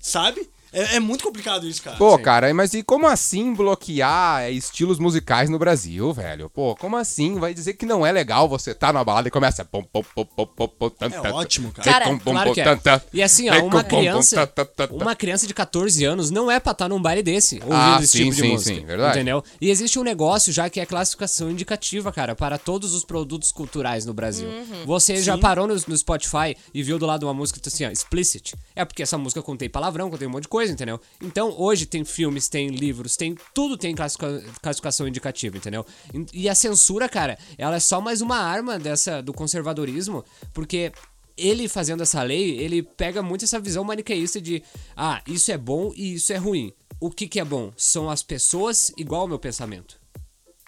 [0.00, 0.48] Sabe?
[0.74, 1.96] É, é muito complicado isso, cara.
[1.96, 6.50] Pô, cara, mas e como assim bloquear estilos musicais no Brasil, velho?
[6.50, 7.38] Pô, como assim?
[7.38, 9.64] Vai dizer que não é legal você tá numa balada e começa.
[9.64, 12.18] pom, pom, pom, pom, pom, pom, tan, É ótimo, cara.
[12.18, 12.78] Claro que é.
[13.12, 14.50] E assim, ó, uma criança,
[14.90, 18.08] uma criança de 14 anos não é pra estar num baile desse, ouvindo Ah, esse
[18.08, 18.74] sim, tipo de sim, música.
[18.80, 19.16] sim, verdade.
[19.18, 19.44] Entendeu?
[19.60, 24.04] E existe um negócio já que é classificação indicativa, cara, para todos os produtos culturais
[24.04, 24.48] no Brasil.
[24.48, 24.84] Uhum.
[24.86, 28.54] Você já parou no, no Spotify e viu do lado uma música assim, ó, explicit?
[28.74, 31.00] É porque essa música contém palavrão, contém um monte de coisa, entendeu?
[31.20, 35.84] Então, hoje tem filmes, tem livros, tem tudo tem classifica- classificação indicativa, entendeu?
[36.32, 40.92] E a censura, cara, ela é só mais uma arma dessa do conservadorismo, porque
[41.36, 44.62] ele fazendo essa lei, ele pega muito essa visão maniqueísta de
[44.96, 46.72] ah, isso é bom e isso é ruim.
[47.00, 47.72] O que que é bom?
[47.76, 49.98] São as pessoas igual ao meu pensamento.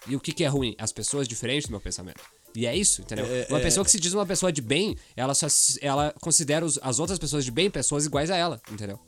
[0.07, 0.75] E o que que é ruim?
[0.77, 2.21] As pessoas diferentes do meu pensamento.
[2.55, 3.25] E é isso, entendeu?
[3.49, 5.47] uma pessoa que se diz uma pessoa de bem, ela só
[5.81, 8.99] ela considera os- as outras pessoas de bem pessoas iguais a ela, entendeu?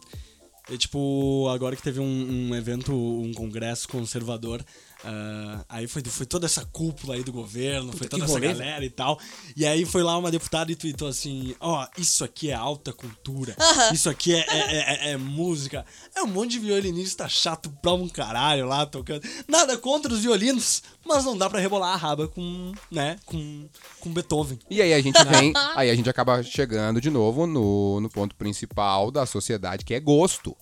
[0.71, 4.63] É tipo, agora que teve um, um evento, um congresso conservador,
[5.03, 8.47] ah, aí foi, foi toda essa cúpula aí do governo, foi que toda essa rolê,
[8.49, 9.17] galera e tal.
[9.55, 13.55] E aí foi lá uma deputada e tweetou assim: Ó, isso aqui é alta cultura,
[13.93, 15.85] isso aqui é, é, é- é- é música.
[16.15, 19.21] É um monte de violinista chato pra um caralho lá tocando.
[19.47, 23.69] Nada contra os violinos, mas não dá pra rebolar a raba com, né, com,
[24.01, 24.59] com Beethoven.
[24.69, 28.35] E aí a gente vem, aí a gente acaba chegando de novo no, no ponto
[28.35, 30.55] principal da sociedade, que é gosto.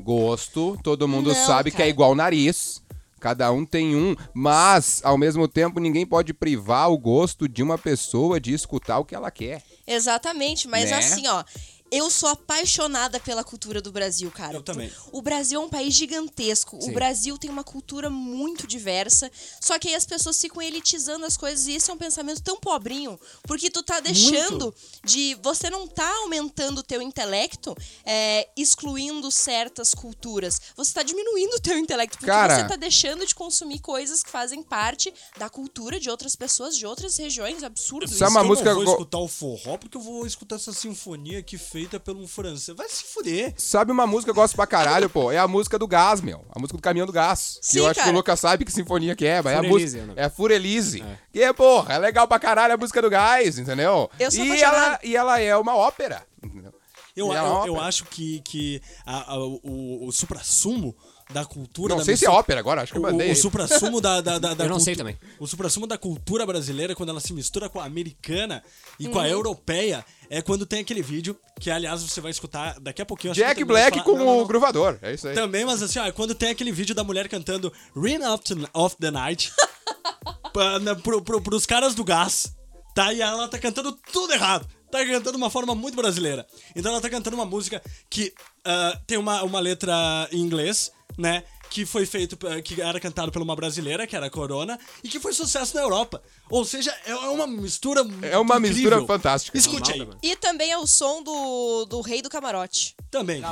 [0.00, 1.90] Gosto, todo mundo Não, sabe que é cara.
[1.90, 2.82] igual nariz.
[3.18, 7.76] Cada um tem um, mas ao mesmo tempo ninguém pode privar o gosto de uma
[7.76, 9.62] pessoa de escutar o que ela quer.
[9.86, 10.96] Exatamente, mas Né?
[10.98, 11.42] assim, ó.
[11.90, 14.54] Eu sou apaixonada pela cultura do Brasil, cara.
[14.54, 14.90] Eu também.
[15.12, 16.80] O Brasil é um país gigantesco.
[16.80, 16.90] Sim.
[16.90, 19.30] O Brasil tem uma cultura muito diversa.
[19.60, 22.58] Só que aí as pessoas ficam elitizando as coisas e esse é um pensamento tão
[22.58, 23.18] pobrinho.
[23.44, 24.74] Porque tu tá deixando
[25.04, 25.36] de.
[25.42, 30.60] Você não tá aumentando o teu intelecto é, excluindo certas culturas.
[30.76, 32.18] Você tá diminuindo o teu intelecto.
[32.18, 36.36] Porque Cara- você tá deixando de consumir coisas que fazem parte da cultura de outras
[36.36, 37.62] pessoas, de outras regiões.
[37.62, 38.24] Absurdo isso.
[38.26, 41.56] uma eu música não vou escutar o forró porque eu vou escutar essa sinfonia aqui
[41.78, 42.76] feita por um francês.
[42.76, 43.54] Vai se fuder.
[43.56, 45.30] Sabe uma música que eu gosto pra caralho, pô?
[45.30, 46.44] É a música do gás, meu.
[46.50, 47.58] A música do caminhão do gás.
[47.60, 48.12] que Sim, eu acho que cara.
[48.12, 50.02] o Lucas sabe que sinfonia que é, mas é a Furelise música.
[50.02, 50.20] é nome.
[50.20, 51.04] É a Furelise.
[51.32, 54.10] Que, porra, é legal pra caralho a música do gás, entendeu?
[54.18, 56.24] Eu sou e ela, e ela é uma ópera.
[56.42, 56.72] entendeu?
[57.14, 60.94] Eu, é uma eu, acho que, que a- a- o, o suprassumo
[61.32, 61.90] da cultura.
[61.90, 63.30] Não da sei se é ópera agora, acho que eu O, mandei.
[63.30, 65.18] o suprassumo da, da, da, da Eu não sei também.
[65.38, 68.62] O suprassumo da cultura brasileira, quando ela se mistura com a americana
[68.98, 69.24] e com Uhum.
[69.24, 73.32] a europeia, é quando tem aquele vídeo, que aliás você vai escutar daqui a pouquinho.
[73.32, 74.46] acho que Jack Black falar- com Não, não, o não.
[74.46, 74.98] gruvador.
[75.02, 75.34] É isso aí.
[75.34, 78.54] Também, mas assim, ó, é quando tem aquele vídeo da mulher cantando Rain of the,
[78.72, 79.52] of the Night
[80.52, 82.54] pra, na, pro, pro, pros caras do gás,
[82.94, 83.12] tá?
[83.12, 84.66] E ela tá cantando tudo errado.
[84.90, 86.46] Tá cantando de uma forma muito brasileira.
[86.74, 88.32] Então ela tá cantando uma música que
[88.64, 91.42] ah, tem uma, uma letra em inglês, né?
[91.70, 95.20] que foi feito, que era cantado por uma brasileira, que era a Corona, e que
[95.20, 96.22] foi sucesso na Europa.
[96.48, 98.90] Ou seja, é é uma mistura É uma incrível.
[98.90, 99.56] mistura fantástica.
[99.56, 100.08] Escute aí.
[100.22, 102.96] E também é o som do, do Rei do Camarote.
[103.10, 103.42] Também.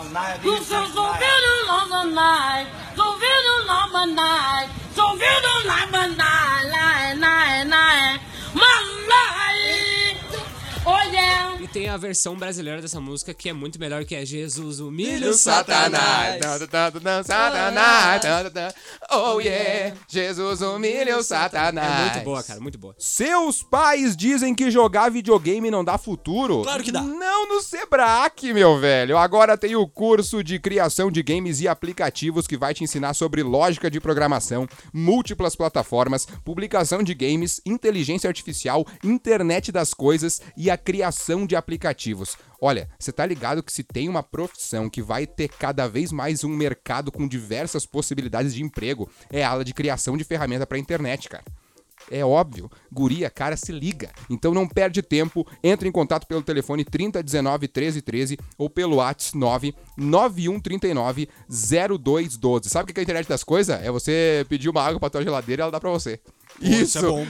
[0.45, 0.93] Os seus
[11.77, 15.35] tem a versão brasileira dessa música que é muito melhor, que é Jesus humilha o
[15.35, 16.41] Satanás.
[16.41, 16.41] Satanás.
[19.13, 19.95] Oh yeah.
[20.09, 22.09] Jesus humilha o Satanás.
[22.09, 22.95] É muito boa, cara, muito boa.
[22.99, 26.63] Seus pais dizem que jogar videogame não dá futuro?
[26.63, 27.03] Claro que dá.
[27.03, 29.19] Não no Sebrae, meu velho.
[29.19, 33.43] Agora tem o curso de criação de games e aplicativos que vai te ensinar sobre
[33.43, 40.79] lógica de programação, múltiplas plataformas, publicação de games, inteligência artificial, internet das coisas e a
[40.79, 41.66] criação de aplicativos.
[42.61, 46.45] Olha, você tá ligado que se tem uma profissão que vai ter cada vez mais
[46.45, 50.79] um mercado com diversas possibilidades de emprego, é a ala de criação de ferramenta para
[50.79, 51.45] internet, cara.
[52.11, 54.11] É óbvio, guria, cara, se liga.
[54.31, 61.29] Então não perde tempo, entre em contato pelo telefone 3019 1313 ou pelo WhatsApp 99139
[61.49, 62.69] 0212.
[62.71, 63.81] Sabe o que é a internet das coisas?
[63.83, 66.21] É você pedir uma água pra tua geladeira e ela dá pra você.
[66.61, 67.27] isso é bom.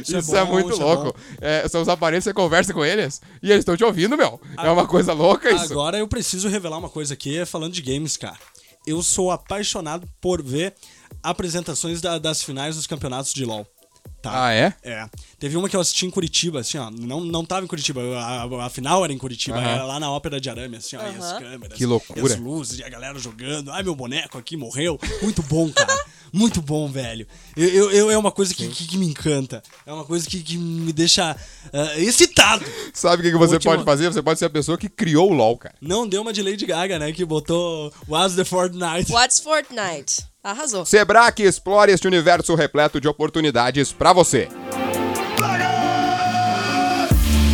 [0.00, 1.04] Isso, Isso é, é bom, muito isso é louco.
[1.04, 1.12] bom.
[1.40, 4.40] É, são os aparelhos, você conversa com eles e eles estão te ouvindo, meu.
[4.58, 5.72] É uma coisa louca isso.
[5.72, 8.38] Agora eu preciso revelar uma coisa aqui, falando de games, cara.
[8.86, 10.74] Eu sou apaixonado por ver
[11.22, 13.66] apresentações da- das finais dos campeonatos de LoL.
[14.24, 14.46] Tá?
[14.46, 14.72] Ah, é?
[14.82, 15.06] É.
[15.38, 16.90] Teve uma que eu assisti em Curitiba, assim, ó.
[16.90, 19.68] Não, não tava em Curitiba, a, a- a final era em Curitiba, Aham.
[19.68, 21.02] era lá na Ópera de Arame, assim, ó.
[21.02, 21.76] E as câmeras.
[21.76, 22.20] Que loucura.
[22.20, 23.70] E as luzes, e a galera jogando.
[23.70, 24.98] Ai, meu boneco aqui morreu.
[25.22, 26.03] Muito bom, cara.
[26.36, 27.26] Muito bom, velho.
[27.56, 29.62] Eu, eu, eu- é uma coisa que, que, que me encanta.
[29.86, 31.36] É uma coisa que, que me deixa
[31.72, 32.64] ah, excitado.
[32.92, 34.12] Sabe o que, que você Última- pode fazer?
[34.12, 35.76] Você pode ser a pessoa que criou o LoL, cara.
[35.80, 37.12] Não deu uma de Lady Gaga, né?
[37.12, 39.12] Que botou Was the Fortnite.
[39.12, 40.26] What's Fortnite?
[40.42, 40.84] Arrasou.
[40.84, 44.48] Sebrae explore este universo repleto de oportunidades pra você.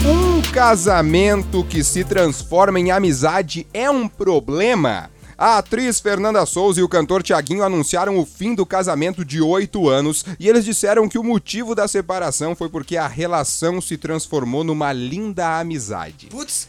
[0.06, 5.10] Um casamento que se transforma em amizade é um problema?
[5.40, 9.88] A atriz Fernanda Souza e o cantor Tiaguinho anunciaram o fim do casamento de oito
[9.88, 14.62] anos e eles disseram que o motivo da separação foi porque a relação se transformou
[14.62, 16.26] numa linda amizade.
[16.26, 16.68] Putz,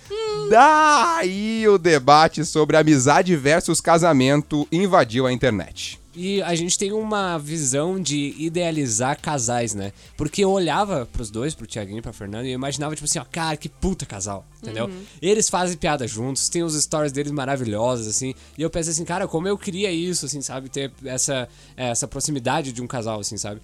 [0.50, 6.01] Daí o debate sobre amizade versus casamento invadiu a internet.
[6.14, 9.94] E a gente tem uma visão de idealizar casais, né?
[10.18, 13.18] Porque eu olhava pros dois, pro Tiaguinho e pra Fernanda, e eu imaginava, tipo assim,
[13.20, 14.90] ó, cara, que puta casal, entendeu?
[15.22, 19.26] Eles fazem piada juntos, tem os stories deles maravilhosos, assim, e eu pensei assim, cara,
[19.26, 20.68] como eu queria isso, assim, sabe?
[20.68, 21.48] Ter essa,
[21.78, 23.62] essa proximidade de um casal, assim, sabe?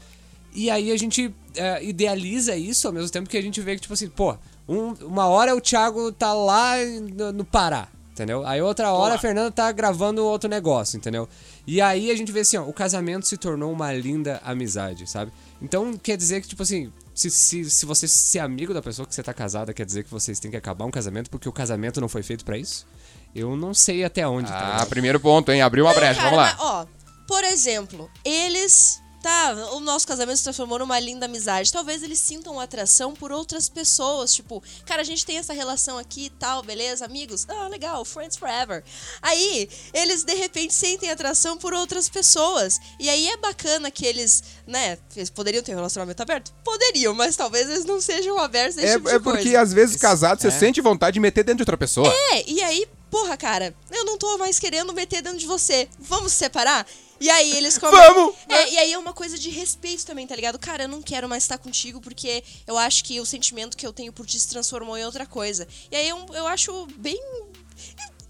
[0.56, 3.82] E aí a gente é, idealiza isso ao mesmo tempo que a gente vê que,
[3.82, 4.38] tipo assim, pô,
[4.70, 6.76] um- uma hora o Thiago tá lá
[7.14, 8.46] no, no Pará, entendeu?
[8.48, 11.30] Aí outra hora a Fernanda tá gravando outro negócio, entendeu?
[11.68, 15.32] E aí a gente vê assim, ó, o casamento se tornou uma linda amizade, sabe?
[15.62, 19.14] Então quer dizer que, tipo assim, se, se, se você ser amigo da pessoa que
[19.14, 22.02] você tá casada, quer dizer que vocês têm que acabar um casamento porque o casamento
[22.02, 22.88] não foi feito pra isso?
[23.36, 24.90] Eu não sei até onde, tá Ah, ligado?
[24.90, 25.62] primeiro ponto, hein?
[25.62, 26.56] Abriu uma brecha, Cara, vamos lá.
[26.58, 26.86] mas, ó,
[27.28, 29.00] por exemplo, eles.
[29.22, 31.72] Tá, o nosso casamento se transformou numa linda amizade.
[31.72, 34.34] Talvez eles sintam atração por outras pessoas.
[34.34, 37.04] Tipo, cara, a gente tem essa relação aqui e tal, beleza?
[37.04, 37.46] Amigos?
[37.50, 38.84] Ah, legal, friends forever.
[39.22, 42.80] Aí, eles de repente sentem atração por outras pessoas.
[43.00, 46.54] E aí é bacana que eles, né, eles poderiam ter um relacionamento aberto?
[46.64, 49.62] Poderiam, mas talvez eles não sejam abertos a esse É, tipo de é porque coisa.
[49.62, 52.14] às vezes casado você sente vontade de meter dentro de outra pessoa.
[52.34, 55.90] É, e aí, porra, cara, eu não tô mais querendo meter dentro de você.
[56.00, 56.86] Vamos se separar?
[57.20, 58.36] E aí eles come- Vamos!
[58.48, 60.60] É, e aí é uma coisa de respeito também, tá ligado?
[60.60, 63.92] Cara, eu não quero mais estar contigo porque eu acho que o sentimento que eu
[63.94, 65.68] tenho por ti se transformou em outra coisa.
[65.92, 67.20] E aí eu, eu acho bem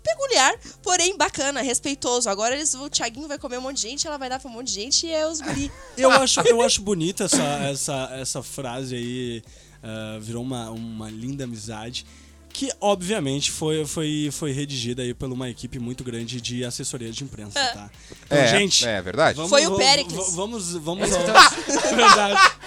[0.04, 2.30] peculiar, porém bacana, respeitoso.
[2.30, 4.54] Agora eles, o Thiaguinho vai comer um monte de gente, ela vai dar pra um
[4.54, 5.72] monte de gente e é os guri.
[5.98, 9.44] eu acho, eu acho bonita essa, essa, essa frase aí.
[9.84, 12.06] ah, virou uma, uma linda amizade.
[12.58, 17.24] Que, obviamente, foi, foi, foi redigida aí por uma equipe muito grande de assessoria de
[17.24, 17.88] imprensa, tá?
[18.26, 18.84] Então, É, gente.
[18.84, 19.36] é verdade.
[19.36, 20.34] Vamos, Foi o vamos- Péricles.
[20.34, 21.08] Vamos, vamos.
[21.12, 22.40] É verdade.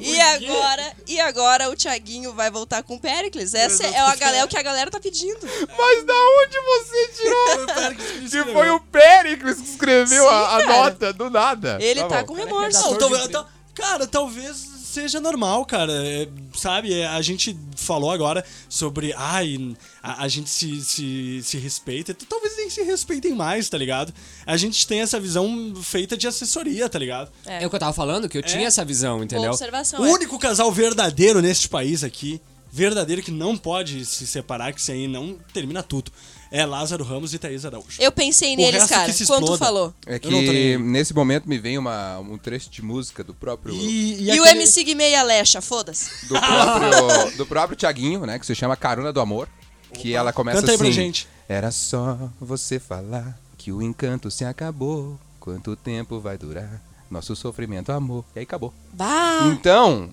[0.00, 3.54] E agora, e agora o Thiaguinho vai voltar com o Péricles.
[3.54, 5.40] Essa é, a galera, é o que a galera tá pedindo.
[5.76, 7.46] Mas da onde você tirou?
[7.46, 8.52] Foi o Péricles que que escreveu.
[8.54, 11.76] foi o Péricles que escreveu Sim, a, a nota, do nada.
[11.80, 12.26] Ele tá, bom.
[12.26, 12.78] com remorso.
[12.78, 15.92] Não, talvez- tal- cara, talvez seja normal, cara.
[15.92, 19.12] É, sabe, é, a gente falou agora sobre.
[19.16, 22.12] Ai, a, a gente se, se, se respeita.
[22.12, 24.12] Então, Talvez nem se respeitem mais, tá ligado?
[24.46, 27.30] A gente tem essa visão feita de assessoria, tá ligado?
[27.44, 29.50] É o que eu tava falando, que eu tinha essa visão, Boa entendeu?
[29.50, 30.00] observação.
[30.00, 30.10] O é.
[30.10, 32.40] único casal verdadeiro neste país aqui
[32.72, 36.12] verdadeiro que não pode se separar, que isso aí não termina tudo.
[36.50, 38.00] É Lázaro Ramos e Thaís Araújo.
[38.00, 39.94] Eu pensei O neles, cara, quando tu falou.
[40.04, 43.72] É que nesse momento me vem uma, um trecho de música do próprio.
[43.74, 46.26] E, E, o aquele- MC Guimê e a Lecha, foda-se.
[46.26, 48.38] do próprio, do próprio Tiaguinho, né?
[48.38, 49.48] Que se chama Carona do Amor.
[49.92, 50.84] Que ela começa Canta aí assim.
[50.84, 51.28] pra gente.
[51.48, 55.18] Era só você falar que o encanto se acabou.
[55.40, 56.80] Quanto tempo vai durar?
[57.10, 58.24] Nosso sofrimento, amor.
[58.36, 58.72] E aí acabou.
[58.92, 59.48] Bah!
[59.52, 60.12] Então,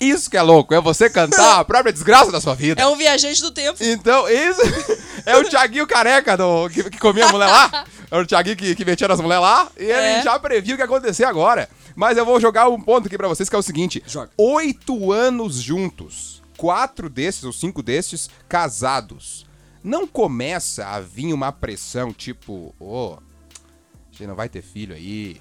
[0.00, 2.80] isso que é louco, é você cantar a própria desgraça da sua vida.
[2.80, 3.78] É um viajante do tempo.
[3.82, 4.60] Então, isso
[5.26, 7.84] é o Thiaguinho careca do, que, que comia a mulher lá.
[8.10, 9.70] É o Thiaguinho que, que metia nas mulheres lá.
[9.78, 10.22] E ele É.
[10.22, 11.68] já previu o que ia acontecer agora.
[11.94, 14.30] Mas eu vou jogar um ponto aqui pra vocês que é o seguinte: Joga.
[14.38, 19.46] oito anos juntos, quatro desses ou cinco desses casados.
[19.82, 25.40] Não começa a vir uma pressão tipo, ô, a gente não vai ter filho aí,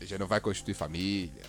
[0.00, 1.42] a gente não vai constituir família.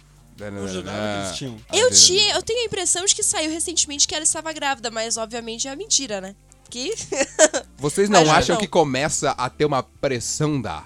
[0.47, 1.57] Eu jurava que eles tinham.
[1.73, 5.17] Eu tinha, eu tenho a impressão de que saiu recentemente que ela estava grávida, mas
[5.17, 6.35] obviamente é mentira, né?
[6.69, 6.93] Que
[7.77, 8.61] Vocês não Mas acham não.
[8.61, 10.85] que começa a ter uma pressão da.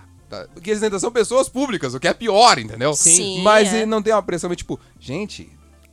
[0.54, 2.94] Porque eles ainda são pessoas públicas, o que é pior, entendeu?
[2.94, 3.16] Sim.
[3.16, 3.82] Sim, Mas é.
[3.82, 5.48] eh, não tem uma pressão, mas tipo, gente,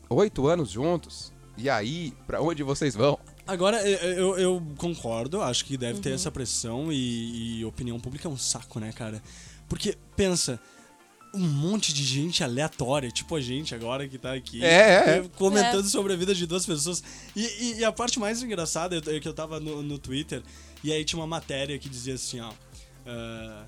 [0.09, 3.18] oito anos juntos, e aí, pra onde vocês vão?
[3.46, 6.01] Agora, eu, eu- eu concordo, acho que deve Uhum.
[6.01, 9.22] ter essa pressão e, e opinião pública é um saco, né, cara?
[9.68, 10.59] Porque, pensa,
[11.35, 15.25] um monte de gente aleatória, tipo a gente agora que tá aqui, É, é, é.
[15.37, 17.03] comentando sobre a vida de duas pessoas.
[17.35, 20.42] E, e- e a parte mais engraçada é que eu tava no, no Twitter
[20.85, 22.51] e aí tinha uma matéria que dizia assim, ó.
[23.07, 23.64] ah,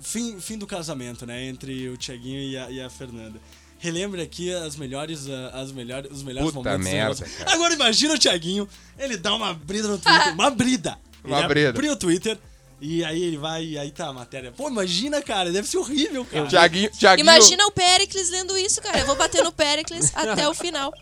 [0.00, 3.38] fim, fim do casamento, né, entre o Tiaguinho e a, e a Fernanda.
[3.78, 7.20] Relembre aqui as melhores, ah, as melhores, os melhores Puta momentos.
[7.20, 7.26] merda.
[7.52, 10.98] Agora imagina o Thiaguinho, ele dá uma brida no Twitter, uma brida.
[11.24, 11.68] Uma ele brida.
[11.70, 12.38] abriu o Twitter
[12.82, 14.52] e aí ele vai, e aí tá a matéria.
[14.52, 16.46] Pô, imagina, cara, deve ser horrível, cara.
[16.48, 18.98] Tiaguinho, Tiaguinho, imagina o Péricles lendo isso, cara.
[18.98, 20.92] Eu vou bater no Péricles até o final.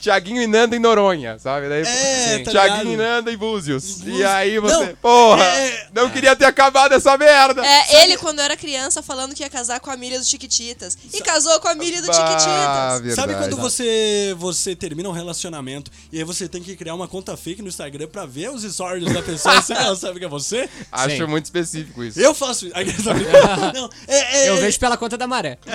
[0.00, 1.68] Tiaguinho e Nanda em Noronha, sabe?
[1.68, 2.44] Daí, É, Sim.
[2.44, 4.00] tá Tiaguinho e Nanda em Búzios.
[4.06, 7.64] Em E aí você, Não, porra, é- não queria ter acabado essa merda.
[7.64, 10.98] É, ele, quando era criança, falando que ia casar com a Milha dos Chiquititas.
[11.14, 13.14] E casou com a Milha do Bah, Chiquititas.
[13.14, 13.38] Sabe verdade.
[13.38, 17.62] quando você, você termina um relacionamento e aí você tem que criar uma conta fake
[17.62, 20.68] no Instagram pra ver os stories da pessoa se ela sabe que é você?
[20.90, 21.30] Acho Sim.
[21.30, 22.20] muito específico isso.
[22.20, 22.74] Eu faço isso.
[23.74, 25.58] Não, é, é, Eu é- vejo pela conta da maré.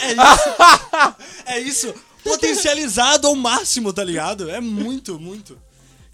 [0.00, 0.54] É isso.
[1.46, 1.94] é isso.
[2.22, 4.50] Potencializado ao máximo, tá ligado?
[4.50, 5.58] É muito, muito.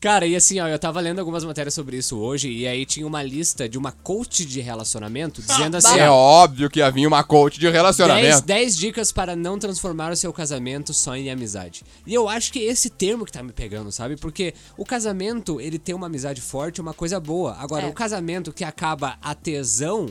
[0.02, 3.06] Cara, e assim, ó, eu tava lendo algumas matérias sobre isso hoje, e aí tinha
[3.06, 7.06] uma lista de uma coach de relacionamento dizendo assim, É ó, óbvio que ia vir
[7.06, 8.42] uma coach de 10, relacionamento.
[8.44, 11.84] 10 dicas para não transformar o seu casamento só em amizade.
[12.04, 14.16] E eu acho que é esse termo que tá me pegando, sabe?
[14.16, 17.54] Porque o casamento, ele tem uma amizade forte, é uma coisa boa.
[17.60, 17.88] Agora, É.
[17.88, 20.06] o casamento que acaba a tesão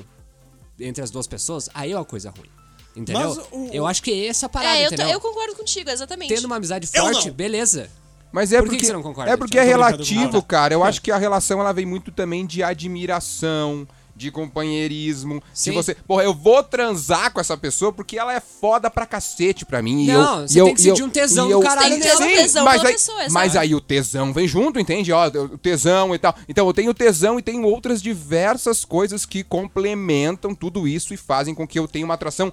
[0.79, 2.47] entre as duas pessoas, aí é uma coisa ruim.
[2.95, 3.27] Entendeu?
[3.35, 5.09] Mas o- Eu acho que é essa parada, É, eu, entendeu?
[5.09, 6.33] eu concordo contigo, exatamente.
[6.33, 7.89] Tendo uma amizade forte, beleza.
[8.31, 10.73] Mas é Por que porque, que você não concorda, é porque é relativo, cara.
[10.73, 15.41] Eu acho que a relação ela vem muito também de admiração, de companheirismo.
[15.53, 15.71] Se Sim.
[15.75, 19.81] você, porra, eu vou transar com essa pessoa porque ela é foda pra cacete pra
[19.81, 20.03] mim.
[20.03, 21.53] e Não, eu, você e eu- tem que e sentir eu- um tesão e do
[21.53, 24.31] eu- caralho Tem que ter um tesão mas pela aí, pessoa, mas aí o tesão
[24.33, 25.11] vem junto, entende?
[25.11, 26.35] Ó, o tesão e tal.
[26.47, 31.55] Então eu tenho tesão e tenho outras diversas coisas que complementam tudo isso e fazem
[31.55, 32.51] com que eu tenha uma atração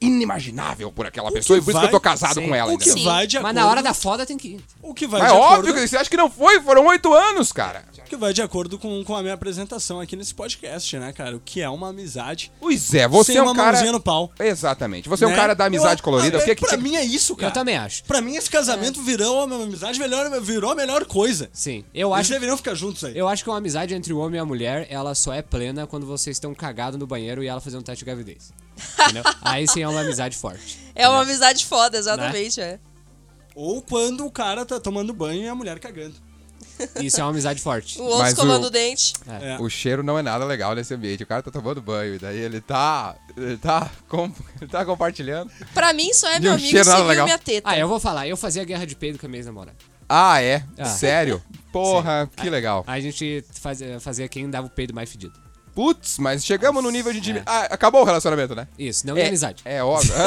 [0.00, 1.58] inimaginável por aquela pessoa.
[1.58, 2.48] E por isso que eu tô vai- casado sim.
[2.48, 3.54] com ela, O que vai de Mas acordo...
[3.54, 4.60] na hora da foda tem que ir.
[4.82, 5.58] O que vai Mas de é acordo...
[5.58, 6.60] óbvio que você acha que não foi?
[6.60, 7.84] Foram oito anos, cara.
[7.98, 11.36] O que vai de acordo com, com a minha apresentação aqui nesse podcast, né, cara?
[11.36, 13.72] O que é uma amizade Pois é, você sem é uma um cara.
[13.72, 14.30] mãozinha no pau.
[14.38, 15.08] Exatamente.
[15.08, 15.36] Você é um né?
[15.36, 16.38] cara da amizade Eu- colorida.
[16.38, 17.48] ah, O que, que pra que- mim é isso, cara.
[17.50, 18.04] Eu também acho.
[18.04, 21.50] Pra mim, esse casamento virou uma amizade, melhor, virou a melhor coisa.
[21.52, 21.84] Sim.
[21.94, 23.16] Eu Eles acho, deveriam ficar juntos aí.
[23.16, 25.86] eu acho que uma amizade entre o homem e a mulher, ela só é plena
[25.86, 28.52] quando vocês estão cagados no banheiro e ela fazer um teste de gravidez.
[29.00, 29.22] Entendeu?
[29.42, 30.78] Aí sim é uma amizade forte.
[30.94, 32.60] É uma amizade foda, exatamente.
[32.60, 32.66] Né?
[32.72, 32.78] É.
[33.54, 36.14] Ou quando o cara tá tomando banho e a mulher cagando.
[37.00, 37.98] Isso é uma amizade forte.
[37.98, 39.14] O outro Mas escovando o- o dente.
[39.40, 39.56] É.
[39.58, 41.22] O cheiro não é nada legal nesse ambiente.
[41.22, 43.16] O cara tá tomando banho, e daí ele tá.
[43.34, 45.50] Ele tá, com- ele tá compartilhando.
[45.72, 47.24] Pra mim, só é meu amigo cheiro se nada viu legal.
[47.24, 47.70] minha teta.
[47.70, 48.28] Ah, eu vou falar.
[48.28, 49.76] Eu fazia guerra de peido com a minha ex-namorada.
[50.06, 50.62] Ah, é?
[50.76, 50.84] Ah.
[50.84, 51.42] Sério?
[51.72, 52.84] Porra, que legal.
[52.86, 55.32] Aí a gente fazia, fazia quem dava o peido mais fedido.
[55.76, 57.32] Putz, mas chegamos no nível de.
[57.32, 57.42] É.
[57.44, 58.66] Ah, acabou o relacionamento, né?
[58.78, 59.62] Isso, não é, amizade.
[59.66, 60.10] É óbvio.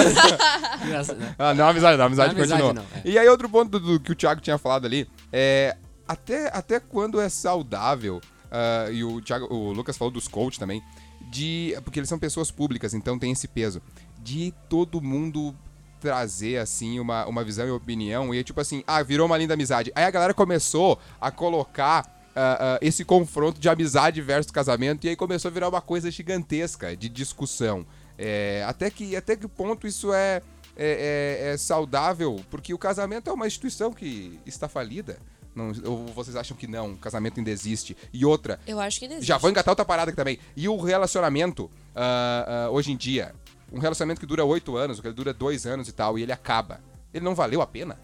[0.80, 1.36] Né?
[1.38, 2.74] Ah, não, amizade não, amizade Não, amizade continua.
[2.74, 3.02] não, é.
[3.04, 5.76] E aí, outro ponto do, do que o Thiago tinha falado ali, é.
[6.08, 10.84] Até, até quando é saudável, ah, e o, Thiago, o Lucas falou dos coaches também,
[11.32, 11.76] de.
[11.84, 13.82] Porque eles são pessoas públicas, então tem esse peso.
[14.22, 15.56] De todo mundo
[16.00, 19.56] trazer, assim, uma, uma visão e opinião, e é tipo assim, ah, virou uma linda
[19.56, 19.92] amizade.
[19.96, 25.10] Aí a galera começou a colocar ah, ah, esse confronto de amizade versus casamento, e
[25.10, 27.86] aí começou a virar uma coisa gigantesca de discussão.
[28.17, 30.41] É, até, que, até que ponto isso é,
[30.75, 35.18] é, é- é saudável, porque o casamento é uma instituição que está falida.
[35.55, 37.97] Não, ou vocês acham que não, o casamento ainda existe.
[38.14, 39.28] E outra, Eu acho que ele existe.
[39.28, 40.38] já vou engatar outra parada aqui também.
[40.55, 43.34] E o relacionamento, ah, hoje em dia,
[43.72, 46.80] um relacionamento que dura oito anos, que dura dois anos e tal, e ele acaba.
[47.14, 47.97] Ele não valeu a pena?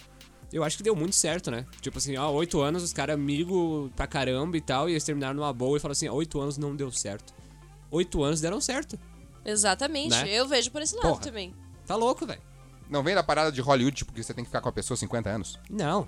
[0.55, 1.65] Eu acho que deu muito certo, né?
[1.81, 5.35] Tipo assim, ó, oito anos, os caras amigos pra caramba e tal, e eles terminaram
[5.35, 7.33] numa boa e falaram assim, ó, oito anos não deu certo.
[7.91, 8.97] Oito anos deram certo.
[9.43, 10.11] Exatamente.
[10.11, 10.29] Né?
[10.31, 11.21] Eu vejo por esse lado Porra.
[11.21, 11.53] também.
[11.85, 12.39] Tá louco, velho.
[12.89, 14.95] Não vem da parada de Hollywood, tipo, que você tem que ficar com a pessoa
[14.95, 15.59] 50 anos.
[15.69, 16.07] Não.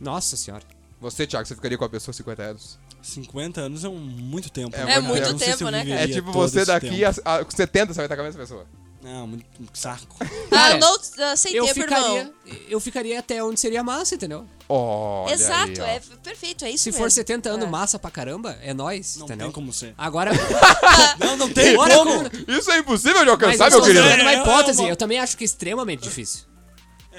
[0.00, 0.64] Nossa senhora.
[1.00, 2.80] Você, Thiago, você ficaria com a pessoa 50 anos?
[3.00, 4.74] 50 anos é um muito tempo.
[4.74, 5.38] É né, muito cara?
[5.38, 8.16] Sei se tempo, né, viveria É tipo você daqui a, a 70 você vai estar
[8.16, 8.66] com a mesma pessoa.
[9.02, 9.44] Não, muito
[9.74, 10.16] saco.
[10.50, 12.34] Cara, ah, não, ah, sem Eu ficaria, irmão.
[12.68, 14.46] eu ficaria até onde seria massa, entendeu?
[14.68, 17.02] Olha Exato, aí, é perfeito, é isso Se mesmo.
[17.04, 17.70] for 70 anos É.
[17.70, 19.46] massa pra caramba, é nóis, Não entendeu?
[19.46, 19.94] tem como ser.
[19.96, 20.32] Agora,
[21.20, 21.88] Não, não tem como.
[22.04, 24.02] como- Isso é impossível de mas alcançar, eu meu querido.
[24.08, 26.40] dando uma É, é hipótese, uma- eu também acho que é extremamente difícil.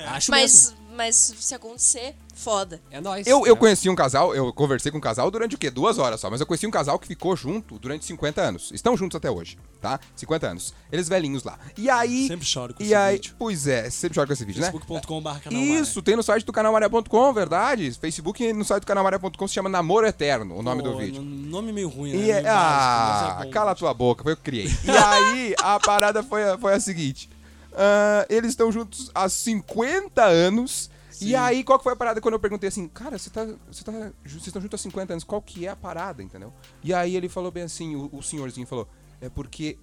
[0.07, 0.77] Acho Mas, mesmo.
[0.97, 2.81] Mas se acontecer, foda.
[2.91, 3.25] É nóis.
[3.25, 3.57] Eu, eu entendeu?
[3.57, 5.69] conheci um casal, eu conversei com um casal durante o quê?
[5.69, 8.71] Duas horas só, mas eu conheci um casal que ficou junto durante 50 anos.
[8.73, 9.99] Estão juntos até hoje, tá?
[10.15, 10.73] 50 anos.
[10.91, 11.57] Eles velhinhos lá.
[11.77, 12.27] E aí.
[12.27, 13.35] Sempre choro com e esse aí, vídeo.
[13.39, 14.71] Pois é, sempre choro com esse vídeo, né?
[14.71, 17.91] Facebook.com.br Isso, tem no site do canalmaré.com, verdade.
[17.91, 21.21] Facebook e no site do canalmaré.com se chama Namoro Eterno, o nome do vídeo.
[21.21, 22.17] Nome meio ruim, né?
[22.17, 23.51] E é, Meio básico, mas ah, é bom.
[23.51, 24.67] cala tua boca, foi eu que criei.
[24.83, 27.29] E aí, a parada foi, a- foi a seguinte:
[27.77, 30.89] ah, eles estão juntos há 50 anos.
[31.21, 33.83] E aí, qual que foi a parada quando eu perguntei assim, cara, você tá, você
[33.83, 33.91] tá,
[34.23, 36.53] vocês estão juntos há 50 anos, qual que é a parada, entendeu?
[36.83, 38.87] E aí ele falou bem assim, o, o senhorzinho falou,
[39.19, 39.79] é porque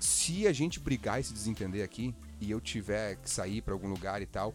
[0.00, 3.88] se a gente brigar e se desentender aqui, e eu tiver que sair pra algum
[3.88, 4.54] lugar e tal,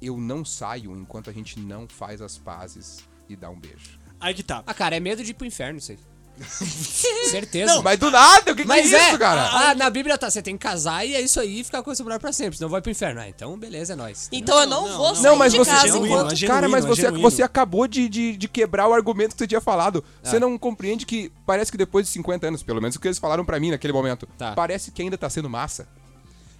[0.00, 3.98] eu não saio enquanto a gente não faz as pazes e dá um beijo.
[4.20, 4.62] Aí que tá.
[4.66, 5.98] Ah, cara, é medo de ir pro inferno isso aí.
[7.30, 7.80] Certeza.
[7.82, 9.48] Mas do nada, o que, que Mas é é, isso, cara?
[9.70, 12.02] Ah, na Bíblia tá, você tem que casar e é isso aí ficar com essa
[12.02, 13.20] mulher pra sempre, senão vai pro inferno.
[13.20, 14.28] Ah, então beleza, é nóis.
[14.32, 15.14] Então eu não, não, vou não.
[15.14, 15.70] sair Não, mas de você.
[15.70, 16.32] casa genuíno, enquanto...
[16.32, 19.38] é genuíno, cara, mas é você, você acabou de, de, de quebrar o argumento que
[19.38, 20.04] você tinha falado.
[20.22, 23.18] Você não compreende que parece que depois de 50 anos, pelo menos o que eles
[23.18, 24.52] falaram pra mim naquele momento, Tá.
[24.54, 25.86] parece que ainda tá sendo massa.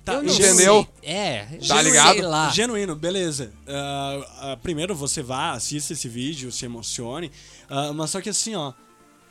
[0.05, 0.87] Tá, Eu não Entendeu?
[1.03, 1.11] sei.
[1.14, 2.20] É, Tá sei ligado?
[2.29, 2.51] lá.
[2.51, 3.53] Genuíno, beleza.
[3.66, 4.20] Ah,
[4.53, 7.33] ah, primeiro você vá, assista esse vídeo, se emocione.
[7.70, 8.72] Ah, mas só que assim, ó.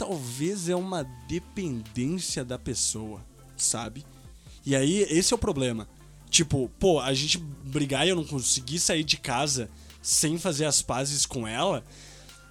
[0.06, 3.22] Talvez é uma dependência da pessoa,
[3.56, 4.06] sabe?
[4.66, 5.88] E aí, esse é o problema.
[6.30, 9.70] Tipo, pô, a gente brigar e eu não conseguir sair de casa
[10.02, 11.86] sem fazer as pazes com ela.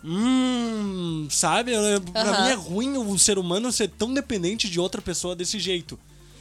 [0.03, 1.73] Hum, sabe?
[1.73, 2.45] Eu- Pra Aham.
[2.45, 5.99] mim é ruim o ser humano ser tão dependente de outra pessoa desse jeito.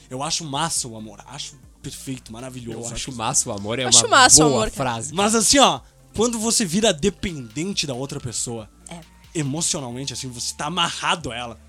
[0.10, 2.90] Eu acho massa o amor, acho perfeito, maravilhoso.
[2.90, 5.14] Eu acho massa o amor, é Acho uma massa o boa amor, frase.
[5.14, 5.82] Mas assim, ó,
[6.16, 9.00] quando você vira dependente da outra pessoa, É.
[9.34, 11.60] emocionalmente, assim, você tá amarrado a ela.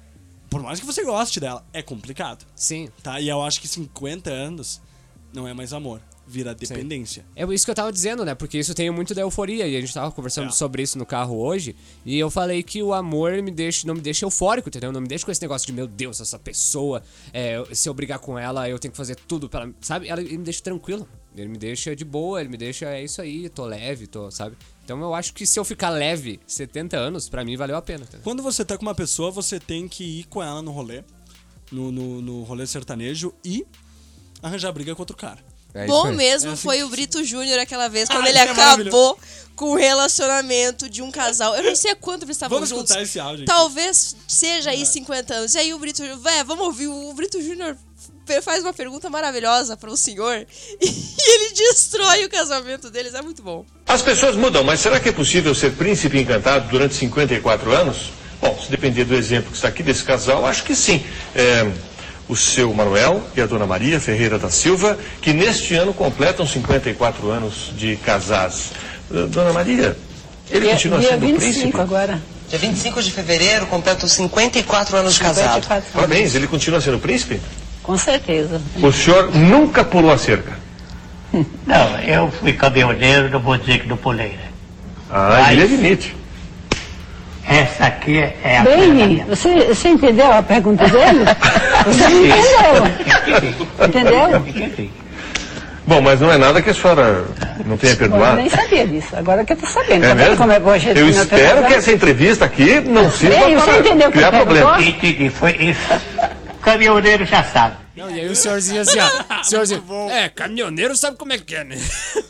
[0.50, 2.88] Por mais que você goste dela, é complicado, Sim.
[3.02, 3.20] tá?
[3.20, 4.80] E eu acho que 50 anos
[5.32, 7.24] não é mais amor, vira dependência.
[7.34, 8.34] É isso que eu tava dizendo, né?
[8.34, 9.66] Porque isso tem muito da euforia.
[9.66, 10.52] E a gente tava conversando É.
[10.52, 11.74] sobre isso no carro hoje.
[12.04, 14.92] E eu falei que o amor me deixa, não me deixa eufórico, entendeu?
[14.92, 17.02] Não me deixa com esse negócio de, meu Deus, essa pessoa,
[17.32, 19.74] é, se eu brigar com ela, eu tenho que fazer tudo pra ela.
[19.80, 20.08] Sabe?
[20.08, 21.08] Ela, ele me deixa tranquilo.
[21.34, 24.54] Ele me deixa de boa, ele me deixa, é isso aí, tô leve, tô, sabe?
[24.84, 28.02] Então eu acho que se eu ficar leve 70 anos, pra mim valeu a pena.
[28.04, 28.20] entendeu?
[28.24, 31.02] Quando você tá com uma pessoa, você tem que ir com ela no rolê,
[31.70, 33.64] no, no, no rolê sertanejo e
[34.42, 35.38] arranjar briga com outro cara.
[35.74, 38.36] É Bom mesmo É assim foi que- o Brito Júnior aquela vez, quando Ah, ele
[38.38, 39.18] é acabou
[39.56, 41.54] com o relacionamento de um casal.
[41.56, 42.90] Eu não sei há quanto eles estavam Vamos juntos.
[42.90, 43.46] escutar esse áudio aqui.
[43.46, 45.54] Talvez seja aí 50 anos.
[45.54, 47.74] E aí o Brito Júnior, vamos ouvir, o Brito Júnior
[48.42, 50.46] faz uma pergunta maravilhosa para o senhor
[50.80, 53.14] e ele destrói o casamento deles.
[53.14, 53.64] É muito bom.
[53.86, 58.10] As pessoas mudam, mas será que é possível ser príncipe encantado durante 54 anos?
[58.40, 61.04] Bom, se depender do exemplo que está aqui desse casal, acho que sim.
[61.34, 61.70] É,
[62.28, 67.30] o seu Manuel e a dona Maria Ferreira da Silva, que neste ano completam 54
[67.30, 68.70] anos de casados.
[69.12, 69.96] Eh, Dona Maria,
[70.50, 71.80] ele continua dia sendo 25 príncipe?
[71.80, 72.22] agora.
[72.48, 75.62] Dia 25 de fevereiro, completo 54 anos de casado.
[75.62, 75.92] 54 anos.
[75.92, 77.40] Parabéns, ele continua sendo príncipe?
[77.82, 78.60] Com certeza.
[78.82, 80.52] O senhor nunca pulou a cerca?
[81.66, 84.48] Não, eu fui caminhoneiro, não vou dizer que não pulei, né?
[85.10, 86.16] Ah, Mas- ele admite.
[87.48, 91.24] Essa aqui é a Bem, você, você entendeu a pergunta dele?
[91.84, 94.36] Você não entendeu?
[94.46, 94.90] Entendeu?
[95.84, 97.24] Bom, mas não é nada que a senhora
[97.66, 98.36] não tenha Eu perdoado.
[98.36, 99.08] nem sabia disso.
[99.16, 100.04] Agora que eu tô sabendo.
[100.04, 100.36] É Tá vendo mesmo?
[100.36, 103.78] como é boa gente Eu espero que essa entrevista aqui não sirva Bem, você para
[103.80, 104.68] entendeu o que criar eu perguntou?
[104.74, 104.94] problemas.
[104.94, 106.00] Entendi, foi isso.
[106.62, 107.76] Caminhoneiro já sabe.
[107.96, 109.42] Não, e aí o senhorzinho assim, ó.
[109.44, 111.76] senhorzinho, é, caminhoneiro sabe como é que é, né?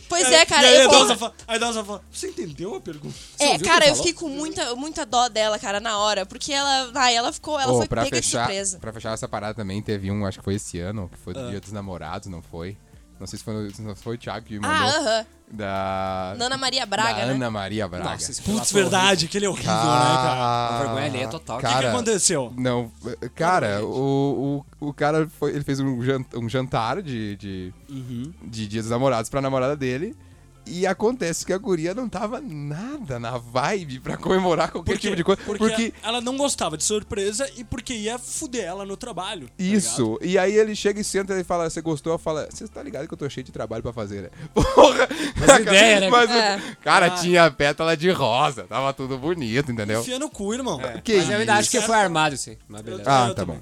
[0.09, 0.62] Pois é, cara.
[0.62, 3.14] e aí, eu a vou- Dalsa fala, aí a Dalsa fala, você entendeu a pergunta?
[3.39, 3.97] É, ouviu o cara, eu falou?
[3.97, 6.26] fiquei com muita, muita dó dela, cara, na hora.
[6.26, 6.91] Porque ela.
[6.95, 7.59] Ai, ela ficou.
[7.61, 8.78] Ela Ô, foi pega de fechar, surpresa.
[8.78, 11.20] pra fechar essa parada também, teve um, acho que foi esse ano, que Ah.
[11.22, 12.76] foi do Dia dos Namorados, não foi?
[13.22, 14.88] Não sei se foi, se foi o Thiago que Ah, mandou.
[15.00, 15.26] aham.
[15.54, 16.34] Da.
[16.38, 17.32] Nana Maria Braga, da né?
[17.34, 18.10] Ana Maria Braga.
[18.10, 20.68] Nossa, esse Putz, relato é verdade, aquele é horrível, né, cara?
[20.68, 21.58] A vergonha ali é total.
[21.58, 22.52] O que, que aconteceu?
[22.56, 22.90] Não,
[23.34, 28.32] cara, o, o, o cara foi, ele fez um jan- um jantar de, de, Uhum.
[28.42, 30.16] de Dia dos Namorados pra namorada dele.
[30.64, 35.24] E acontece que a guria não tava nada na vibe pra comemorar qualquer tipo de
[35.24, 35.40] coisa.
[35.44, 39.48] Porque, Porque, ela não gostava de surpresa e porque ia fuder ela no trabalho.
[39.48, 40.18] tá isso.
[40.22, 42.16] e aí ele chega e senta e fala: Você gostou?
[42.16, 44.28] Fala: Você tá ligado que eu tô cheio de trabalho pra fazer, né?
[44.54, 45.08] Porra!
[45.36, 46.08] Mas ideia, né?
[46.10, 46.60] Mas, É.
[46.82, 47.10] Cara, Ah.
[47.10, 48.64] tinha pétala de rosa.
[48.64, 50.00] Tava tudo bonito, entendeu?
[50.00, 50.80] Enfia no cu, irmão.
[51.02, 51.86] Que Mas eu ainda acho que isso?
[51.86, 52.56] foi armado, sim.
[52.68, 53.02] Mas beleza.
[53.10, 53.58] Ah, tá bom.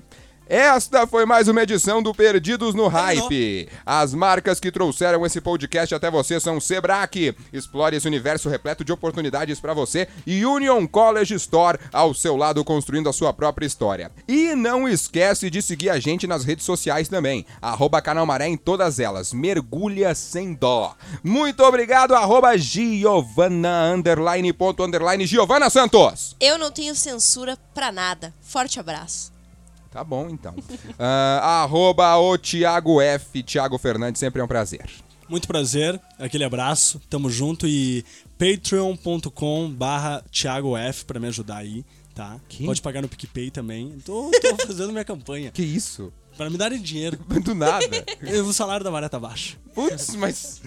[0.50, 3.68] Esta foi mais uma edição do Perdidos no Hype.
[3.86, 7.36] As marcas que trouxeram esse podcast até você são Sebrae.
[7.52, 12.64] Explore esse universo repleto de oportunidades para você e Union College Store ao seu lado
[12.64, 14.10] construindo a sua própria história.
[14.26, 17.46] E não esquece de seguir a gente nas redes sociais também.
[17.62, 19.32] Arroba Canal Maré em todas elas.
[19.32, 20.96] Mergulha sem dó.
[21.22, 26.34] Muito obrigado, arroba Giovana underline ponto underline Giovana Santos.
[26.40, 28.34] Eu não tenho censura pra nada.
[28.40, 29.38] Forte abraço.
[29.90, 30.54] Tá bom, então.
[30.98, 33.42] Ah, arroba o Thiago F.
[33.42, 34.88] Thiago Fernandes, sempre é um prazer.
[35.28, 38.04] Muito prazer, aquele abraço, tamo junto e
[38.36, 41.84] patreon.com barra Thiago F pra me ajudar aí,
[42.14, 42.40] tá?
[42.48, 42.66] Que?
[42.66, 43.96] Pode pagar no PicPay também.
[44.04, 45.50] Tô, tô fazendo minha campanha.
[45.52, 46.12] Que isso?
[46.40, 47.18] Pra me darem dinheiro.
[47.44, 47.84] Do nada.
[48.22, 49.58] E O salário da Maré tá baixo.
[49.74, 50.62] Putz, mas.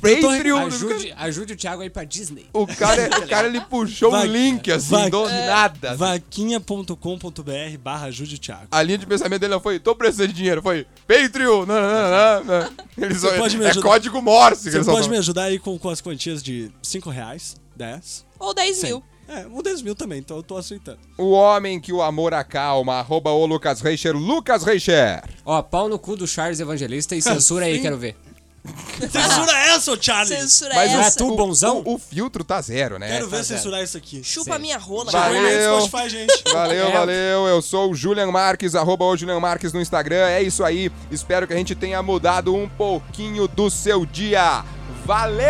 [0.00, 0.64] Patreon.
[0.66, 2.46] Ajude, ajude o Thiago aí pra Disney.
[2.54, 5.94] O cara, o cara ele puxou Va- um link assim, va- do nada.
[5.94, 8.68] Vaquinha.com.br barra ajude o Thiago.
[8.70, 11.66] A linha de pensamento dele não foi, tô precisando de dinheiro, foi Patreon.
[11.66, 12.70] Não, não, não, não.
[12.96, 13.86] Ele só, pode me é ajudar?
[13.86, 17.10] código Morse que Você eles pode me ajudar aí com, com as quantias de 5
[17.10, 18.88] reais, 10, Ou 10 100.
[18.90, 19.02] mil.
[19.32, 20.98] É, um 10 mil também, então eu tô aceitando.
[21.16, 25.22] O homem que o amor acalma, arroba o Lucas Reicher, Lucas Reicher.
[25.44, 28.16] Ó, pau no cu do Charles Evangelista e censura aí, quero ver.
[29.00, 30.36] Censura essa, ô Charlie!
[30.36, 31.16] Censura Mas essa.
[31.16, 31.82] é tu, o, bonzão?
[31.86, 33.08] O, o filtro tá zero, né?
[33.08, 34.22] Quero ver tá censurar isso aqui.
[34.22, 35.10] Chupa minha rola.
[35.10, 35.80] Valeu.
[35.80, 36.42] Spotify, gente.
[36.52, 36.92] Valeu, É.
[36.92, 37.48] valeu.
[37.48, 40.28] Eu sou o Julian Marques, arroba o Julian Marques no Instagram.
[40.28, 40.92] É isso aí.
[41.10, 44.62] Espero que a gente tenha mudado um pouquinho do seu dia.
[45.06, 45.40] Valeu!